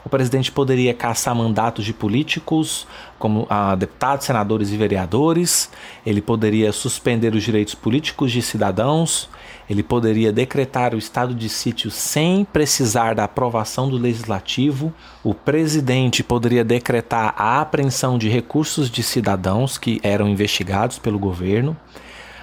O 0.08 0.10
presidente 0.10 0.50
poderia 0.50 0.94
caçar 0.94 1.34
mandatos 1.34 1.84
de 1.84 1.92
políticos, 1.92 2.86
como 3.18 3.46
ah, 3.50 3.74
deputados, 3.74 4.24
senadores 4.24 4.72
e 4.72 4.76
vereadores. 4.78 5.70
Ele 6.04 6.22
poderia 6.22 6.72
suspender 6.72 7.34
os 7.34 7.42
direitos 7.42 7.74
políticos 7.74 8.32
de 8.32 8.40
cidadãos. 8.40 9.28
Ele 9.68 9.82
poderia 9.82 10.32
decretar 10.32 10.94
o 10.94 10.98
estado 10.98 11.34
de 11.34 11.46
sítio 11.50 11.90
sem 11.90 12.42
precisar 12.42 13.14
da 13.14 13.24
aprovação 13.24 13.86
do 13.86 13.98
legislativo. 13.98 14.94
O 15.22 15.34
presidente 15.34 16.24
poderia 16.24 16.64
decretar 16.64 17.34
a 17.36 17.60
apreensão 17.60 18.16
de 18.16 18.30
recursos 18.30 18.90
de 18.90 19.02
cidadãos 19.02 19.76
que 19.76 20.00
eram 20.02 20.26
investigados 20.26 20.98
pelo 20.98 21.18
governo. 21.18 21.76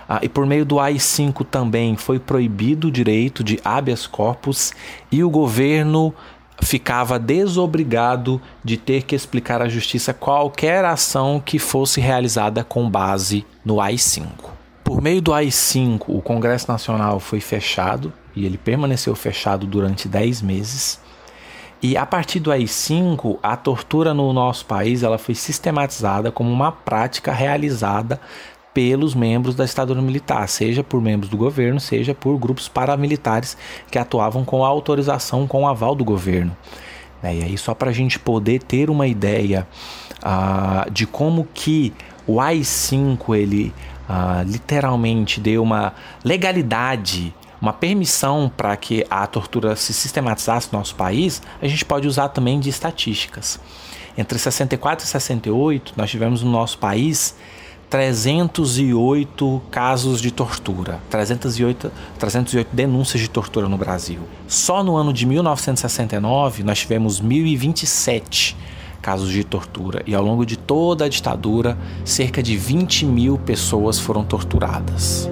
Ah, 0.07 0.19
e 0.21 0.29
por 0.29 0.45
meio 0.45 0.63
do 0.63 0.79
AI-5 0.79 1.43
também 1.43 1.97
foi 1.97 2.19
proibido 2.19 2.89
o 2.89 2.91
direito 2.91 3.43
de 3.43 3.59
habeas 3.65 4.05
corpus 4.05 4.71
e 5.11 5.23
o 5.23 5.29
governo 5.31 6.13
ficava 6.65 7.19
desobrigado 7.19 8.41
de 8.63 8.75
ter 8.75 9.03
que 9.03 9.15
explicar 9.15 9.61
à 9.61 9.69
justiça 9.69 10.13
qualquer 10.13 10.83
ação 10.83 11.41
que 11.43 11.59
fosse 11.59 12.01
realizada 12.01 12.63
com 12.63 12.89
base 12.89 13.45
no 13.63 13.79
AI-5. 13.79 14.25
Por 14.83 15.01
meio 15.01 15.21
do 15.21 15.33
AI-5, 15.33 16.03
o 16.07 16.21
Congresso 16.21 16.69
Nacional 16.71 17.19
foi 17.19 17.39
fechado 17.39 18.11
e 18.35 18.45
ele 18.45 18.57
permaneceu 18.57 19.15
fechado 19.15 19.65
durante 19.65 20.07
10 20.07 20.41
meses. 20.41 20.99
E 21.81 21.95
a 21.95 22.05
partir 22.05 22.39
do 22.39 22.51
AI-5, 22.51 23.37
a 23.43 23.55
tortura 23.55 24.13
no 24.13 24.31
nosso 24.33 24.65
país 24.65 25.03
ela 25.03 25.17
foi 25.17 25.35
sistematizada 25.35 26.31
como 26.31 26.51
uma 26.51 26.71
prática 26.71 27.31
realizada 27.31 28.19
pelos 28.75 29.15
membros 29.15 29.55
da 29.55 29.63
ditadura 29.63 30.01
militar, 30.01 30.49
seja 30.49 30.83
por 30.83 31.01
membros 31.01 31.29
do 31.29 31.37
governo, 31.37 31.79
seja 31.79 32.13
por 32.13 32.37
grupos 32.37 32.67
paramilitares 32.67 33.57
que 33.89 33.97
atuavam 33.97 34.43
com 34.43 34.65
autorização, 34.65 35.47
com 35.47 35.65
aval 35.65 35.95
do 35.95 36.03
governo. 36.03 36.55
Né, 37.23 37.37
e 37.37 37.43
aí, 37.43 37.57
só 37.57 37.73
para 37.73 37.89
a 37.89 37.93
gente 37.93 38.19
poder 38.19 38.61
ter 38.61 38.89
uma 38.89 39.07
ideia 39.07 39.65
uh, 40.17 40.91
de 40.91 41.07
como 41.07 41.47
que 41.53 41.93
o 42.27 42.41
AI-5 42.41 43.33
ele 43.33 43.73
uh, 44.09 44.43
literalmente 44.45 45.39
deu 45.39 45.63
uma 45.63 45.93
legalidade 46.21 47.33
uma 47.61 47.71
permissão 47.71 48.51
para 48.55 48.75
que 48.75 49.07
a 49.09 49.25
tortura 49.25 49.75
se 49.77 49.93
sistematizasse 49.93 50.67
no 50.71 50.77
nosso 50.77 50.93
país, 50.93 51.41
a 51.59 51.67
gente 51.67 51.83
pode 51.83 52.07
usar 52.07 52.27
também 52.27 52.59
de 52.59 52.69
estatísticas. 52.69 53.59
Entre 54.17 54.37
64 54.37 55.03
e 55.03 55.07
68, 55.07 55.93
nós 55.95 56.11
tivemos 56.11 56.43
no 56.43 56.51
nosso 56.51 56.77
país 56.77 57.33
308 57.89 59.61
casos 59.71 60.21
de 60.21 60.31
tortura, 60.31 60.99
308, 61.09 61.91
308 62.17 62.69
denúncias 62.73 63.21
de 63.21 63.29
tortura 63.29 63.69
no 63.69 63.77
Brasil. 63.77 64.19
Só 64.47 64.83
no 64.83 64.97
ano 64.97 65.13
de 65.13 65.25
1969 65.25 66.63
nós 66.63 66.79
tivemos 66.79 67.19
1027 67.21 68.57
casos 69.01 69.29
de 69.29 69.43
tortura 69.43 70.01
e 70.07 70.15
ao 70.15 70.23
longo 70.23 70.45
de 70.45 70.57
toda 70.57 71.05
a 71.05 71.09
ditadura 71.09 71.77
cerca 72.03 72.41
de 72.41 72.57
20 72.57 73.05
mil 73.05 73.37
pessoas 73.37 73.99
foram 73.99 74.23
torturadas. 74.23 75.29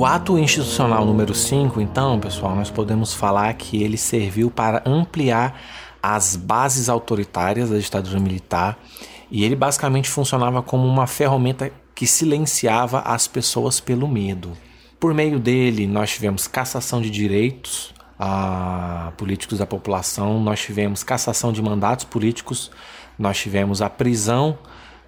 O 0.00 0.06
ato 0.06 0.38
institucional 0.38 1.04
número 1.04 1.34
5, 1.34 1.78
então, 1.78 2.18
pessoal, 2.18 2.56
nós 2.56 2.70
podemos 2.70 3.12
falar 3.12 3.52
que 3.52 3.82
ele 3.82 3.98
serviu 3.98 4.50
para 4.50 4.82
ampliar 4.86 5.60
as 6.02 6.36
bases 6.36 6.88
autoritárias 6.88 7.68
da 7.68 7.76
ditadura 7.76 8.18
militar 8.18 8.78
e 9.30 9.44
ele 9.44 9.54
basicamente 9.54 10.08
funcionava 10.08 10.62
como 10.62 10.86
uma 10.86 11.06
ferramenta 11.06 11.70
que 11.94 12.06
silenciava 12.06 13.00
as 13.00 13.28
pessoas 13.28 13.78
pelo 13.78 14.08
medo. 14.08 14.56
Por 14.98 15.12
meio 15.12 15.38
dele, 15.38 15.86
nós 15.86 16.12
tivemos 16.12 16.48
cassação 16.48 17.02
de 17.02 17.10
direitos 17.10 17.92
a 18.18 19.12
políticos 19.18 19.58
da 19.58 19.66
população, 19.66 20.40
nós 20.40 20.60
tivemos 20.60 21.04
cassação 21.04 21.52
de 21.52 21.60
mandatos 21.60 22.06
políticos, 22.06 22.70
nós 23.18 23.38
tivemos 23.38 23.82
a 23.82 23.90
prisão 23.90 24.56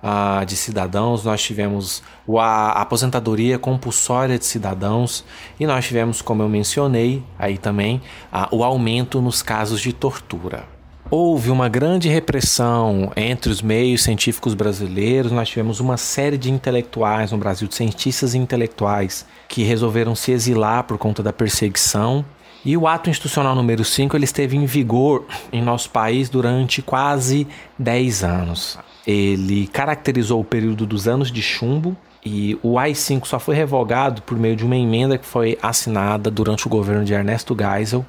uh, 0.03 0.45
de 0.45 0.57
cidadãos, 0.57 1.25
nós 1.25 1.43
tivemos 1.43 2.03
a 2.39 2.81
aposentadoria 2.81 3.59
compulsória 3.59 4.39
de 4.39 4.45
cidadãos 4.45 5.25
e 5.59 5.67
nós 5.67 5.87
tivemos, 5.87 6.21
como 6.21 6.43
eu 6.43 6.49
mencionei 6.49 7.23
aí 7.39 7.57
também, 7.57 8.03
uh, 8.33 8.55
o 8.55 8.65
aumento 8.65 9.21
nos 9.21 9.43
casos 9.43 9.81
de 9.81 9.93
tortura. 9.93 10.65
Houve 11.11 11.51
uma 11.51 11.69
grande 11.69 12.09
repressão 12.09 13.13
entre 13.15 13.53
os 13.53 13.61
meios 13.61 14.03
científicos 14.03 14.55
brasileiros. 14.55 15.31
Nós 15.31 15.49
tivemos 15.49 15.79
uma 15.79 15.99
série 15.99 16.39
de 16.39 16.51
intelectuais 16.51 17.31
no 17.33 17.37
Brasil, 17.37 17.69
de 17.69 17.75
cientistas 17.75 18.33
e 18.33 18.39
intelectuais, 18.39 19.27
que 19.47 19.63
resolveram 19.63 20.15
se 20.15 20.33
exilar 20.33 20.85
por 20.85 20.97
conta 20.97 21.23
da 21.23 21.31
perseguição. 21.31 22.25
E 22.65 22.77
o 22.79 22.87
ato 22.87 23.11
institucional 23.11 23.55
número 23.55 23.85
5 23.85 24.17
ele 24.17 24.25
esteve 24.25 24.57
em 24.57 24.65
vigor 24.65 25.27
em 25.53 25.61
nosso 25.61 25.91
país 25.91 26.31
durante 26.31 26.81
quase 26.81 27.47
10 27.79 28.25
anos. 28.25 28.79
Ele 29.07 29.67
caracterizou 29.67 30.41
o 30.41 30.45
período 30.45 30.87
dos 30.87 31.09
anos 31.09 31.31
de 31.31 31.43
chumbo 31.43 31.97
e 32.25 32.57
o 32.63 32.79
AI-5 32.79 33.27
só 33.27 33.41
foi 33.41 33.55
revogado 33.55 34.23
por 34.23 34.39
meio 34.39 34.55
de 34.55 34.65
uma 34.65 34.77
emenda 34.77 35.19
que 35.19 35.27
foi 35.27 35.59
assinada 35.61 36.31
durante 36.31 36.67
o 36.67 36.71
governo 36.71 37.05
de 37.05 37.13
Ernesto 37.13 37.57
Geisel 37.59 38.07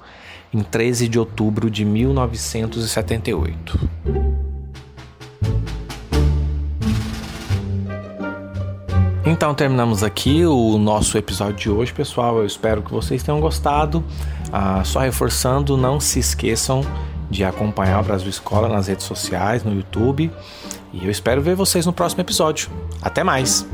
em 0.54 0.62
13 0.62 1.08
de 1.08 1.18
outubro 1.18 1.70
de 1.70 1.84
1978. 1.84 3.90
Então 9.26 9.56
terminamos 9.56 10.04
aqui 10.04 10.46
o 10.46 10.78
nosso 10.78 11.18
episódio 11.18 11.56
de 11.56 11.70
hoje, 11.70 11.92
pessoal. 11.92 12.38
Eu 12.38 12.46
espero 12.46 12.84
que 12.84 12.92
vocês 12.92 13.24
tenham 13.24 13.40
gostado. 13.40 14.04
Ah, 14.52 14.84
só 14.84 15.00
reforçando, 15.00 15.76
não 15.76 16.00
se 16.00 16.20
esqueçam 16.20 16.82
de 17.32 17.44
acompanhar 17.44 18.02
o 18.02 18.04
Brasil 18.04 18.30
Escola 18.30 18.68
nas 18.68 18.88
redes 18.88 19.06
sociais, 19.06 19.64
no 19.64 19.74
YouTube. 19.74 20.30
E 20.94 21.04
eu 21.04 21.12
espero 21.12 21.42
ver 21.42 21.56
vocês 21.56 21.86
no 21.86 21.92
próximo 21.92 22.22
episódio. 22.22 22.70
Até 23.02 23.24
mais! 23.24 23.66